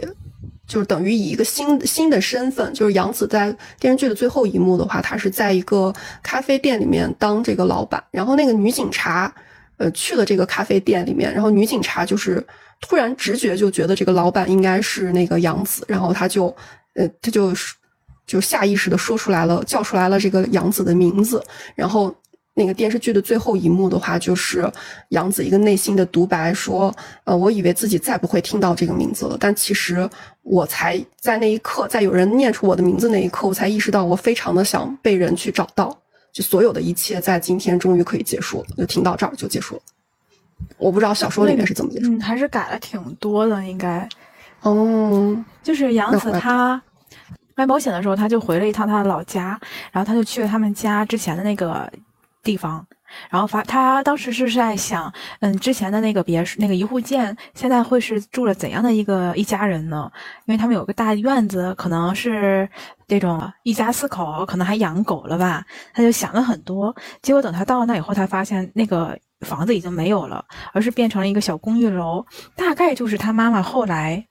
[0.66, 9.34] 就是等于以一个新新的身份，就是杨紫在电视剧的最后一幕的话，她是在一个咖啡店里面当这个老板，然后那个女警察，
[9.78, 12.42] 呃，去了这个咖啡店里面，然后女警察就是
[12.80, 16.56] 突然直觉就觉得这个老板应该是那个杨紫，然后她就，
[16.94, 17.52] 呃，她就
[18.26, 21.44] 就下意识的说出来了，叫出来了这个杨紫的名字，
[21.76, 22.16] 然后。
[22.54, 24.70] 那个电视剧的最后一幕的话，就是
[25.10, 26.94] 杨子一个内心的独白，说
[27.24, 30.08] ：“呃，我以为自己再不会听到这个名字了，但其实
[30.42, 35.98] 我才在那一刻，在有人念出我的名字那一刻，我才意识到我非常的想被人去找到。
[36.34, 39.82] 就所有的一切，在今天终于可以结束了，就听到这儿就结束了。
[40.78, 44.08] 我不知道小说里面是怎么结束，嗯，还是改了挺多的，应该。
[44.62, 46.82] 哦，就是杨子他
[47.56, 49.58] 卖保险的时候，他就回了一趟他的老家，
[49.92, 51.90] 然后他就去了他们家之前的那个。
[52.44, 52.86] 地方，
[53.30, 60.12] 然后发他当时是在想，嗯，之前的那个别墅那个一户建，现在会是住了怎样的一个一家人呢？
[60.46, 62.68] 因为他们有个大院子，可能是
[63.08, 65.64] 这种一家四口，可能还养狗了吧？
[65.94, 66.96] 他就想了很多。
[67.22, 72.26] 结果等他到了那以后，他发现那个房子已经没有了，而是变成了一个小公寓楼，
[72.56, 74.26] 大概就是他妈妈后来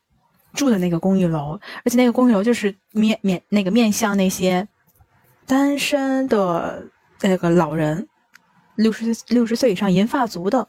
[0.53, 4.67] 住的那个公寓楼，而且那个公寓楼就是面面那个面向那些
[5.47, 6.83] 单身的。
[7.23, 8.09] 那个老人，
[8.77, 10.67] 六十六十岁以上银发族的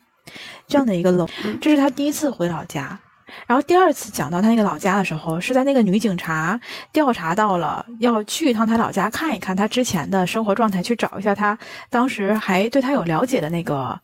[0.68, 1.28] 这样的一个楼，
[1.60, 3.00] 这是他第一次回老家。
[3.48, 6.60] 然后第二次讲到他那个老家的时候，是在那个女警察
[6.92, 11.58] 调查到了要去一趟他老家看一看他之前的生活状态，去找一下他
[11.90, 13.98] 当时还对他有了解的那个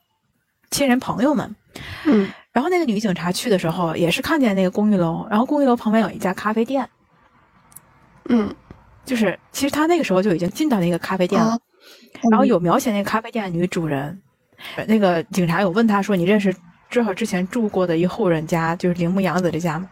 [0.72, 1.54] 亲人朋友们。
[2.06, 6.88] 嗯，然后那个女警察去的时候，也是看见那个公寓楼，然后公寓楼旁边有一家咖啡店。
[8.30, 8.56] 嗯，
[9.04, 11.60] 就是其实他那个时候就已经进到那个咖啡店了。
[12.30, 14.22] 然后有描写那个咖啡店的女主人，
[14.88, 16.55] 那个警察有问他说：“你认识
[16.89, 19.88] 正好之前住过的一户人家，就是铃木洋子这家吗？”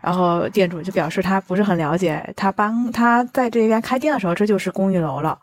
[0.00, 2.32] 然后店主就表示他不是很了解。
[2.36, 5.38] 他帮他在这边开店的时候，这就是公寓楼了。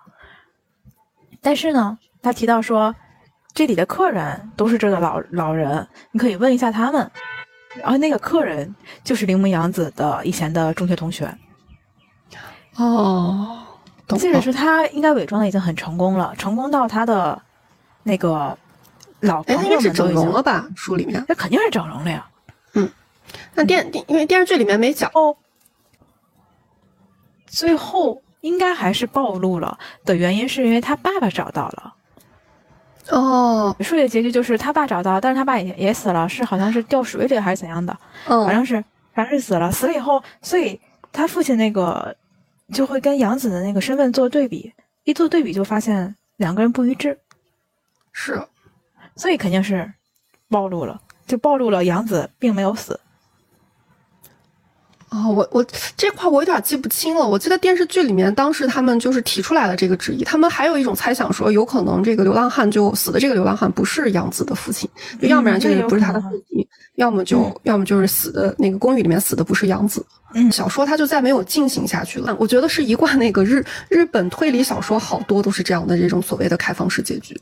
[1.41, 2.93] 但是呢，他提到说，
[3.53, 7.09] 这里的客人都是这个老老人，你可以问一下他们。
[7.81, 8.73] 然后那个客人
[9.03, 11.29] 就是铃木洋子的以前的中学同学。
[12.75, 13.64] 哦。
[14.09, 17.41] 记得是他应该伪装的已经很成功了，成功到他的
[18.03, 18.55] 那个
[19.21, 20.67] 老朋友们都已经整容了吧？
[20.75, 22.27] 书里面那肯定是整容了呀。
[22.73, 22.87] 嗯，
[23.55, 25.35] 那电电因为电视剧里面没讲哦，
[27.47, 31.93] 最后应该还是暴露了的原因是因为他爸爸找到了。
[33.09, 37.97] 哦，书里的结局就是他爸找到，但是他爸也也死了，是好像是掉水里还是怎样的？
[38.27, 38.83] 嗯，反正是
[39.13, 39.71] 反正是死了。
[39.71, 40.79] 死了以后，所以
[41.11, 42.15] 他父亲那个。
[42.73, 47.19] 就会跟杨子的那个身份做对比，一做对比就发现两个人不一致，
[48.11, 48.41] 是，
[49.15, 49.93] 所以肯定是
[50.49, 52.99] 暴露了，就暴露了杨子并没有死。
[55.15, 57.25] 哦，我我这块我有点记不清了。
[57.25, 64.89] 我记得电视剧里面当时他们就是提出来了这个质疑，他们还有一种猜想说，有可能这个流浪汉就死的这个流浪汉不是杨子的父亲，
[65.21, 70.05] 就要不然就是不是他的父亲，要么就要么就是死的那个公寓里面死的不是杨子。
[70.33, 72.35] 嗯，小说它就再没有进行下去了。
[72.37, 77.39] 我觉得是一贯那个日日本推理小说好多都是这样的这种所谓的开放式结局，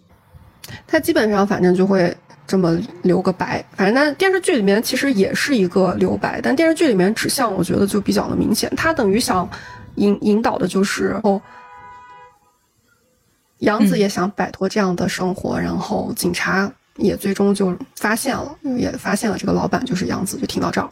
[0.85, 2.15] 它基本上反正就会。
[2.45, 9.49] 这么留个白，反正那电视剧里面其实也是一个留白，但电视剧里面指向我觉得就比较的明显，他等于想
[9.95, 11.41] 引引导的就是哦，
[13.59, 20.89] 杨子也想摆脱这样的生活，然后警察也最终就发现了，也发现了这个老板就是杨子，就听到这儿，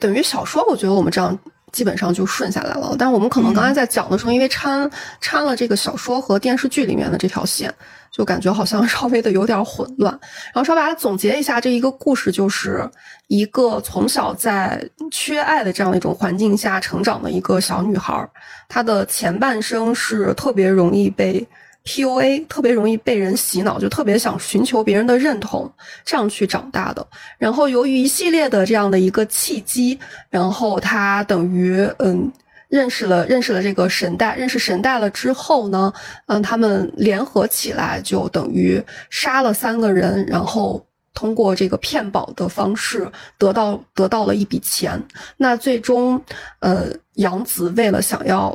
[0.00, 1.38] 等于小说我觉得我们这样
[1.72, 4.90] 基本上就顺下来了，但是我们可能刚才在讲的时候，因为掺
[5.20, 7.72] 掺了这个小说和电视剧里面的这条线。
[8.12, 10.10] 就感觉好像 稍微的有点混乱，
[10.54, 12.88] 然后稍微把它总结一下，这一个故事就是
[13.26, 18.26] 一个从小在缺爱的这样一种环境下成长的一个小女孩，
[18.70, 21.46] 她的前半生是特别容易被
[21.86, 25.72] PUA，特别容易被人洗脑，就特别想寻求别人的认同，
[26.04, 27.06] 这样去长大的。
[27.38, 32.30] 然后由于一系列的这样的一个契机，然后他等于嗯
[32.68, 35.92] 认识了认识了这个神代，认识神代了之后呢，
[36.26, 40.84] 嗯，他们联合起来就等于杀了三个人，然后。
[41.18, 45.02] 通过这个骗保的方式得到得到了一笔钱，
[45.38, 46.22] 那最终，
[46.60, 48.54] 呃，杨子为了想要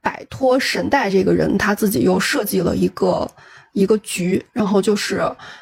[0.00, 3.30] 摆脱神代这个人，他自己又设计了一个
[3.72, 5.20] 一个局，然后就是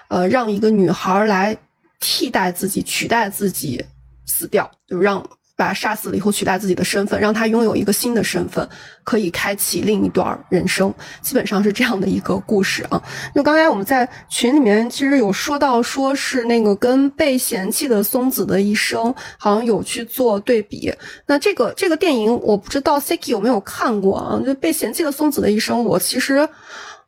[0.08, 1.56] 呃让一个女孩来
[2.00, 3.84] 替代自己，取代自己
[4.26, 5.24] 死掉，就让。
[5.58, 8.66] 把他杀死了以后，取代自己的身份，让他拥有一个新的身份，
[9.02, 13.02] 可以开启另一段人生，基本上是这样的一个故事啊。
[13.34, 20.94] 就刚才我们在群里面其实有说到，说是那个跟被嫌弃的松子的一生，好像有去做对比。
[21.26, 24.40] 那这个这个电影，我不知道 Siki 有没有看过啊？
[24.46, 26.48] 就被嫌弃的松子的一生，我其实。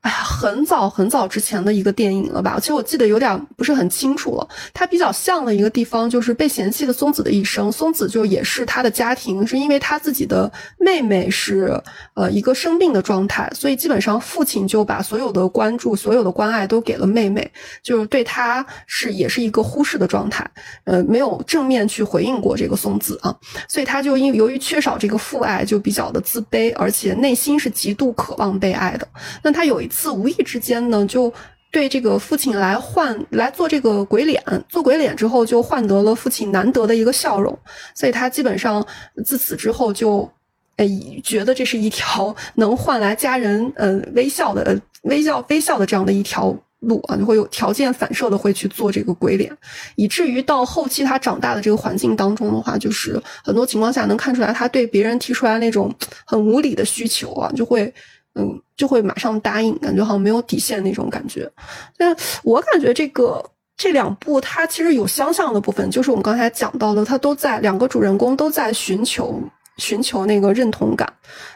[0.01, 2.57] 哎呀，很早很早之前的一个电影了吧？
[2.59, 4.48] 其实我记得有点不是很清楚了。
[4.72, 7.70] 它比较像的一个地方就是被嫌弃的松子的一生。
[7.70, 11.78] 松子就也是他的家庭，是因为他自己的妹妹是
[12.14, 20.51] 呃一个生病的状态，所以基本上父亲就把所有的关注、所有的关爱都给了妹妹，就是对他是也是一个忽视的状态，
[20.84, 23.36] 呃，没有正面去回应过这个松子啊。
[23.68, 29.07] 所以他就因由于缺少这个父爱，就比较的自卑，而且内心是极度渴望被爱的。
[29.42, 29.89] 那他有一。
[29.91, 31.30] 次无意之间呢，就
[31.72, 37.57] 对这个父亲来换来做这个鬼脸，做鬼脸之后就换得了父亲难得的一个笑容，
[37.95, 38.84] 所以他基本上
[39.24, 40.28] 自此之后就，
[40.78, 40.88] 哎，
[41.22, 49.57] 觉得这是一条 能换来家人呃微笑的微笑微笑的这样的一条路啊，就会有条件反射的会去做这个鬼脸，
[49.95, 57.95] 以至于到后期他长大的这个环境当中的话，就是很多情况下能看出来他对别人提出来那种很无理的需求啊，就会。
[58.35, 61.51] 嗯，就会马上答应，感觉好像没有底线那种感觉。
[61.97, 63.45] 但我感觉这个
[63.76, 69.43] 这两部它其实有相像的部分，就是我们刚才讲到的，它都在两个主人公都在寻求
[69.78, 71.12] 寻求那个认同感。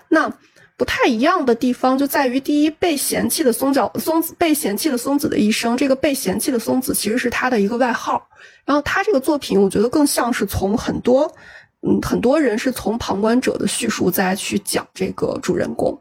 [0.09, 0.29] 那
[0.77, 8.21] 不太一样的地方就在于，第一，被嫌弃的松角松子被嫌弃的松子的一生，这个被嫌弃的松子其实是他的一个外号。
[8.65, 11.33] 然后他这个作品，我觉得更像是从很多。
[11.87, 15.95] 嗯，很多人是从旁观者的叙述再去讲这个主人公，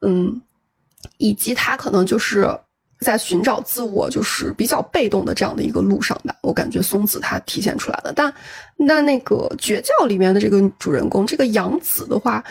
[0.00, 0.40] 嗯，
[1.16, 2.48] 以及他可能就是
[3.00, 6.34] 在寻找自我，就是比较被动的这样的一个路上吧。
[6.42, 8.32] 我感觉松子他体现出来了，但
[8.76, 12.44] 那那个绝教里面的这个主人公，这个杨子的话，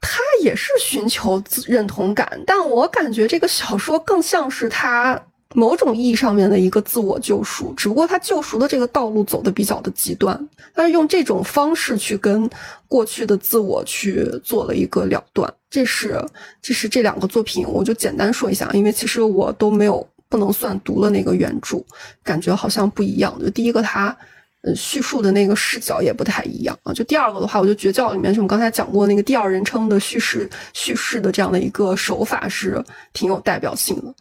[0.00, 5.20] 他也是寻求认同感，但我感觉这个小说更像是他。
[5.54, 12.48] 某种意义上面的一个自我救赎，只不过他救赎的这个道路走的比较的极端，他是用这种方式去跟
[12.86, 15.52] 过去的自我去做了一个了断。
[15.70, 16.22] 这是
[16.60, 21.82] 这是这两个作品，我就简单说一下，因为其实我都没有不能算读了那个原著，
[22.22, 23.38] 感觉好像不一样。
[23.40, 24.16] 就第一个他。
[24.62, 26.92] 呃，叙述的那个视角也不太一样啊。
[26.92, 34.12] 就第二个的话，我觉得《绝教》里面，就我们刚才讲过那个第二人称的叙事叙事的这样的一个手法是挺有代表性的。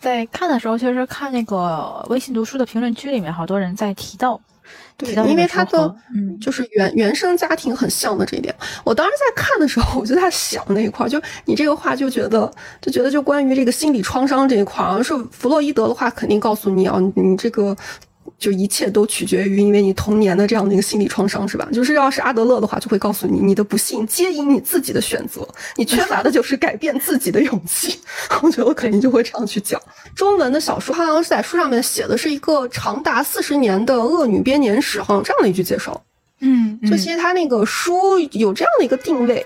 [0.00, 4.40] 在看的时候，其实看那个微信读书的评论区里面，好多人在提到，
[4.96, 8.54] 对，因为他的嗯，就是原原生家庭很像的这一点。
[8.82, 12.50] 我当时在看的时候，我就在想那一块，就你这个话就觉得
[12.80, 17.76] 就觉得就关于这个心理创伤这一块，好像是弗洛伊德的话肯定告诉你啊，你这个。
[18.38, 21.66] 就一切都取决于因为你童年的这样的一个心理创伤，是吧？
[21.72, 27.98] 就是要是阿德勒的话，就会告诉你，你的不幸皆因你自己的选择，你缺乏的就是改变自己的勇气。
[28.42, 29.80] 我觉得我肯定就会这样去讲。
[30.14, 36.00] 中文的小说好像是在书上面写的是一个长达四十年的恶女编年史，好像这样的一句介绍。
[36.40, 39.44] 嗯，就其实他那个书有这样的一个定位，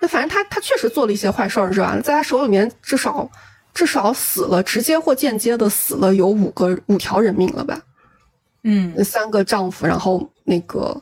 [0.00, 1.96] 那反正他他确实做了一些坏事儿，是吧？
[2.02, 3.30] 在他手里面至少
[3.72, 7.80] 至少死了，直接或间接的死了有五个五条人命了吧？
[8.68, 11.00] 嗯，三个丈夫，然后那个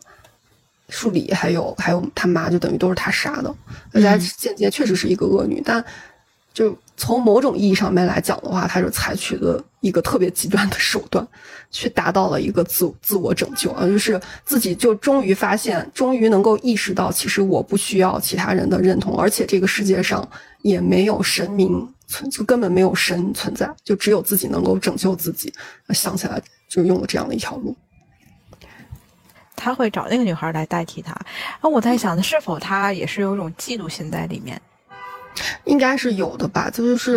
[0.90, 3.54] 树里还有还有他妈，就等于都是他杀的。
[3.90, 5.82] 大家间接确实是一个恶女，但
[6.52, 11.26] 就从某种意义上面来讲的话，她就采取了一个特别极端的手段，
[11.72, 20.28] 去达到了一个自自我拯救啊，就是自己就终于发现，终于能够意识到，其实我不需要其他人的认同，而且这个世界上
[20.60, 25.50] 也没有神明存，就根本没有神存在，就只有自己能够拯救自己。
[25.94, 26.42] 想起来。
[26.74, 27.76] 就用了这样的一条路，
[29.54, 31.12] 他会找那个女孩来代替他。
[31.60, 34.60] 啊，我在想，是否他也是有一种嫉妒心在里面？
[35.62, 36.68] 应该是有的吧。
[36.68, 37.16] 就是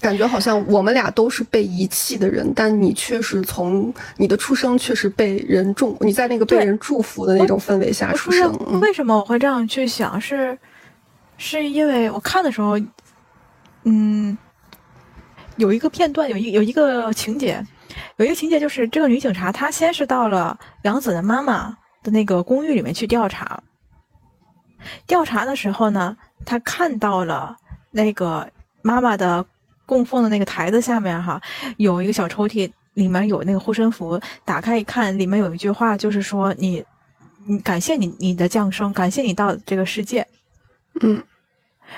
[0.00, 8.56] 感觉好像我们俩都是被遗弃的人，但你确实从你的出生确实被人重，你在那个被人祝福的那种氛围下出生。
[8.80, 10.20] 为什么我会这样去想？
[10.20, 10.56] 是
[11.36, 12.78] 是因为我看的时候，
[13.82, 14.38] 嗯。
[15.56, 17.60] 有一个片段，有一有一个情节，
[18.16, 23.62] 有一个情节就是这个女警察她先是到了杨子的妈妈的那个公寓里面去调查，
[25.06, 27.56] 调查的时候呢，她看到了
[27.90, 28.48] 那个
[28.82, 29.44] 妈妈的
[29.86, 31.40] 供奉的那个台子下面哈
[31.76, 36.84] 有一个小抽屉，里面有那个护身符，打开一看，里面有一句话，就是说你，
[37.46, 40.26] 你感谢你你的降生，感谢你到这个世界，
[41.00, 41.22] 嗯。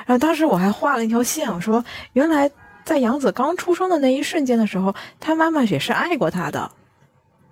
[0.07, 2.49] 然后当时我还画了一条线，我说原来
[2.91, 6.69] 在杨子刚出生的那一瞬间的时候，他妈妈也是爱过他的。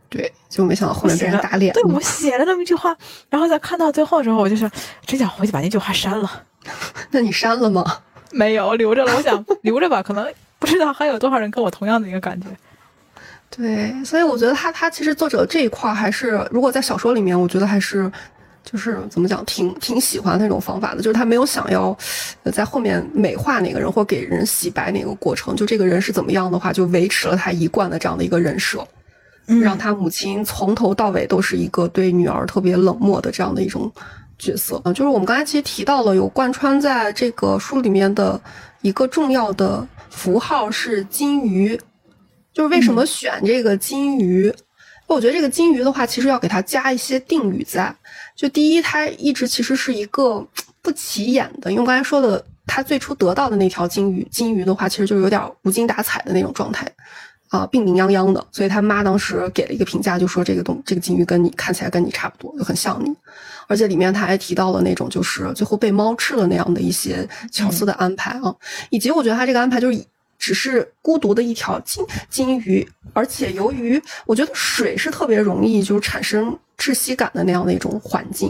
[0.09, 1.73] 对，就没想到后面被人打脸。
[1.73, 2.97] 对我写了那么一句话，
[3.31, 4.69] 然后在看到最后的时候，我就想，
[5.07, 6.43] 真想回去把那句话删了。
[7.13, 7.85] 那你删了吗？
[8.33, 9.15] 没有，留着了。
[9.15, 10.27] 我想 留着吧，可能
[10.59, 12.49] 不知道还有多少人跟我同样的一个感觉。
[13.49, 18.11] 对，所以我觉得他他其实作者这一块还是，如果在小说里面，我觉得还是。
[18.71, 21.01] 就是怎么讲，挺挺喜欢那种方法的。
[21.01, 21.97] 就是他没有想要，
[22.53, 25.57] 在后面美化哪个人或给人洗白哪个过程。
[25.57, 28.87] 就这个人是怎么样的话，就维持了他一贯的这样的一个人设，
[29.63, 33.91] 让他母亲从头到尾都是一个对女儿特别冷漠的这样的一种
[34.39, 34.79] 角色。
[34.87, 38.39] 就是我们刚才其实提到了，有贯穿在这个书里面的
[38.83, 41.81] 一个重要的符号是金鱼。
[42.53, 44.53] 就是为什么选这个金鱼？
[45.07, 47.95] 我觉得这个金鱼的话，其实要给它加一些定语在。
[48.39, 50.47] 就第一，他一直其实是一个
[50.81, 56.89] 不起眼的，因为刚才说的，他最初得到的那条金鱼，金鱼的话，其实就有点无精打采的那种状态，
[57.49, 58.47] 啊，病病殃殃的。
[58.53, 63.13] 所以他妈当时给了一个评价，就说这个东这个金鱼跟你看起来跟你差不多，就很像你。
[63.67, 68.55] 而且里面他还提到了那种就是最后被猫吃了那样的一些巧思的安排啊，
[68.91, 70.07] 以及我觉得他这个安排就是。
[70.41, 78.49] 只是孤独的一条金金鱼，而且由于我觉得水是特别容易就产生窒息感的那样的一种环境，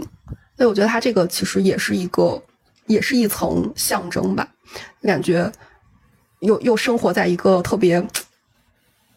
[0.56, 2.40] 所以我觉得它这个其实也是一个，
[2.86, 4.46] 也是一层象征吧。
[5.02, 5.50] 感觉
[6.40, 8.06] 又又生活在一个特别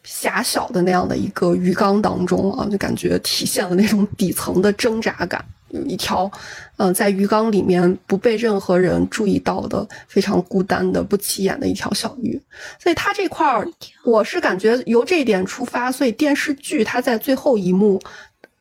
[0.02, 5.44] 狭小的那样的一个鱼缸当中啊，就感觉体现了那种底层的挣扎感。
[5.68, 6.30] 有一条，
[6.76, 12.38] 嗯，在鱼缸里面不被任何人注意到的非常孤单的不起眼的一条小鱼，
[12.78, 13.66] 所以它这块儿，
[14.04, 17.98] 我是感觉由这一点出发，所以电视剧它在最后一幕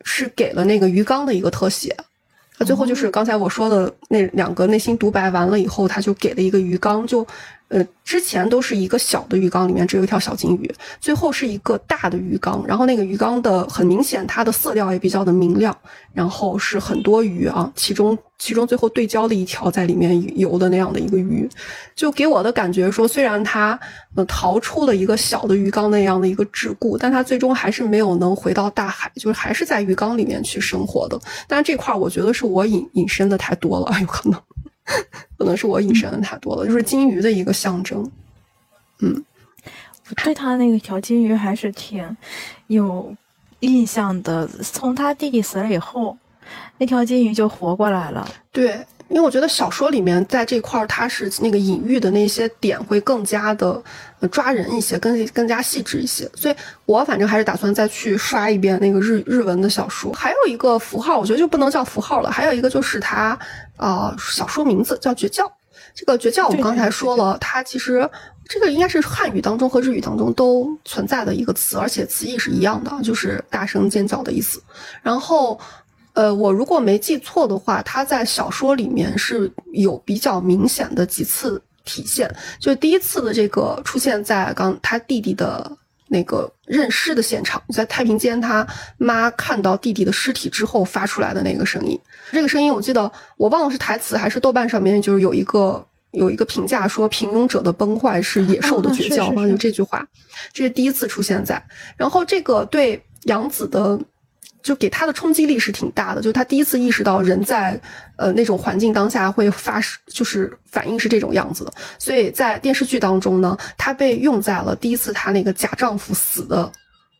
[0.03, 1.95] 是给了那个鱼缸的一个特写，
[2.57, 7.25] 他最后就是刚才我说的那两个内心独白完了以后，他就给了一个鱼缸就。
[7.71, 10.69] 呃，之前都是一个小的鱼缸，里面只有一条小金鱼，
[10.99, 15.73] 最后是一个大的鱼缸，然后那个鱼缸的很明显，它的色调也比较的明亮，
[16.13, 21.49] 然后是很多鱼啊，其中其中最后对焦的一条在里面游的那样的一个鱼，
[21.95, 23.79] 就给我的感觉说，虽然它
[24.15, 31.17] 呃逃出了一个小的鱼缸那样的一个桎梏，但它最终还是没有能回到大海，就是还是在鱼缸里面去生活的。
[31.47, 34.37] 但这块我觉得是我引引申的太多了，有可能。
[35.37, 38.09] 可能是我隐身的太多了，就是金鱼的一个象征。
[38.99, 39.23] 嗯，
[40.09, 42.17] 我对他那个条金鱼还是挺
[42.67, 43.15] 有
[43.61, 44.47] 印象的。
[44.47, 46.17] 从他弟弟死了以后，
[46.77, 48.27] 那条金鱼就活过来了。
[48.51, 48.85] 对。
[49.11, 53.83] 因为我觉得小说里面在这块儿，它是那个隐喻的那些点会更加的
[54.31, 56.29] 抓人一些，更更加细致一些。
[56.33, 56.55] 所以
[56.85, 60.13] 我反正还是打算再去刷一遍那个日日文的小说。
[60.13, 62.31] 还有一个符号，我觉得就不能叫符号了。
[62.31, 63.37] 还有一个就是它，
[63.75, 65.51] 呃，小说名字叫绝叫。
[65.93, 68.09] 这个绝叫我们刚才说了，它其实
[68.47, 74.63] 这个应该是汉语当中和日语当中都存在的一个词，而且词义是一样的，就是大声尖叫的意思。
[75.01, 75.59] 然后。
[76.13, 82.29] 呃，我如果没记错的话，他在小说里面是有比较明显的几次体现。
[82.59, 85.71] 就第一次的这个出现在刚他弟弟的
[86.09, 91.97] 那个认尸的现场，在太平间他妈看到弟弟的尸体之后发出来的那个声音。
[92.31, 100.05] 这个声音我记得我忘了是台词还是豆瓣上面就是有一个有一个评价说平庸者的崩坏是野兽的绝叫嘛，就这句话，
[100.51, 101.65] 这是第一次出现在。
[101.95, 103.97] 然后这个对杨子的。
[104.63, 107.79] 就给他的冲击力是挺大的，就他第一次意识到人在
[108.17, 111.73] 呃那种环境当下会发生，就是反应是这种样子的。
[111.97, 116.71] 所以在电视剧当中呢，他被用在了第一次他那个假丈夫死的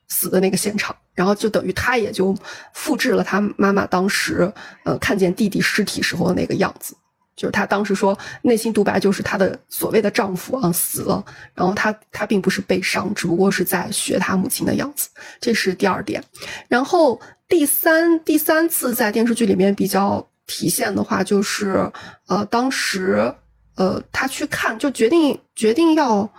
[0.08, 2.36] 死的那个现场，然后就等于他也就
[2.74, 4.52] 复制了他妈妈当时
[4.84, 6.96] 呃看见弟弟尸体时候的那个样子。
[7.36, 15.10] 就是她当时说内心独白，就是她的所谓的丈夫啊死了，然后她她并不是悲伤，只不过是在学她母亲的样子，
[15.40, 16.24] 这是第二点。
[16.68, 21.92] 然后第三第三次在电视剧里面比较体现的话，就是
[22.28, 23.34] 呃当时
[23.76, 26.30] 呃她去看，就决定决定要，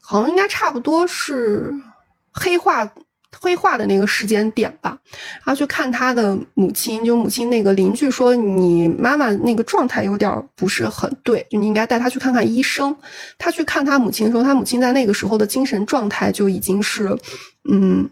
[0.00, 1.72] 好像应该差不多是
[2.32, 2.90] 黑化
[3.38, 4.98] 黑化的那个时间点吧，
[5.44, 12.94] 他去看他的母亲，就母亲那个邻居说，你妈妈那个状态有点不是很对，就你应该带他去看看医生。
[13.38, 17.16] 他去看他母亲的时候，他母亲在那个时候的精神状态就已经是，
[17.70, 18.08] 嗯。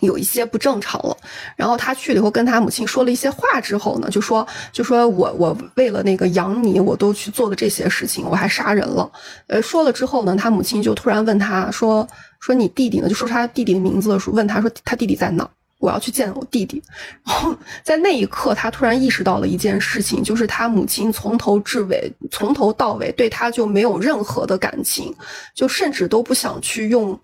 [0.00, 1.16] 有一些不正常了，
[1.56, 9.10] 然后他去了以后跟他母亲说了一些话之后呢，就说就说我我为了那个养你，我都去做了这些事情，我还杀人了。
[9.48, 12.06] 呃，说了之后呢，他母亲就突然问他说
[12.40, 13.08] 说你弟弟呢？
[13.08, 15.48] 就说他弟弟的名字的时候，问他说他弟弟在哪？
[15.78, 16.82] 我要去见我弟弟。
[17.24, 25.14] 然后在那一刻，他突然意识到了一件事情，就是他母亲从头至尾，从头到尾对他就没有任何的感情，
[25.54, 27.18] 就甚至都不想去用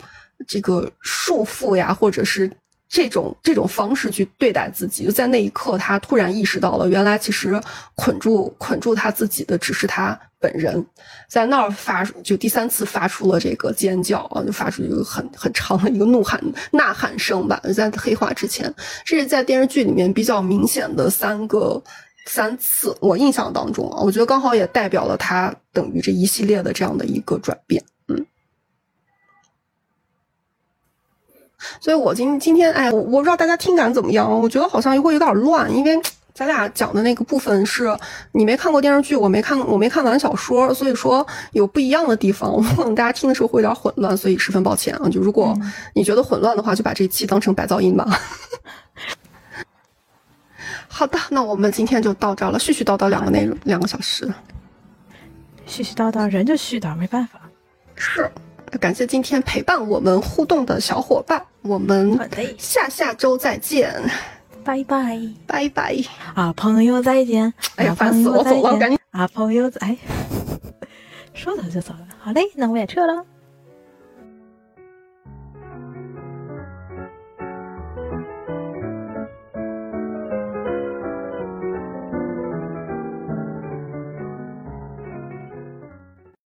[0.47, 2.51] 这个束缚呀，或者是。
[2.87, 7.61] 这种这种方式去对待自己，就在那一刻，他突然意识到了，原来其实
[7.97, 10.85] 捆住捆住他自己的只是他本人，
[11.27, 16.39] 在那儿发出就第三次发出了这个尖叫啊，就发出一个很很长的一个怒喊
[16.71, 17.59] 呐喊声吧。
[17.75, 18.71] 在黑化之前，
[19.07, 21.83] 这是在电视剧里面比较明显的三个
[22.27, 27.83] 三次，我印象当中啊，我觉得刚好也代表了他等于这一系列的这样的一个转变。
[28.09, 28.27] 嗯
[31.81, 35.99] 所以，我今今天，哎，我我不知道大家听感怎么样，我觉得好像会有点乱，因为
[36.35, 37.97] 咱俩讲的那个部分是
[38.33, 45.09] 你没看过电视剧，我没看，我没看完小说，所以说有不一样的地方， 可能大家听的时候会有点混乱，所以十分抱歉啊。
[45.09, 45.57] 就如果
[45.95, 48.05] 你觉得混乱的话，就把这一期当成白噪音吧。
[50.89, 54.27] 好的，那我们今天就到这了，絮絮叨叨两个内容，两个小时。
[55.69, 57.41] 絮絮叨叨，人就絮叨，没办法。
[57.95, 58.29] 是。
[58.81, 62.19] 感谢今天陪伴我们互动的小伙伴，我们
[62.59, 63.95] 下下周再见，
[64.65, 65.21] 拜拜。
[65.47, 65.97] 拜拜。
[66.35, 67.53] 啊，朋友再见！
[67.77, 69.97] 哎呀，烦死我，走了，赶紧啊，朋友再，
[71.35, 73.25] 说走就走了，好嘞，那我也撤了。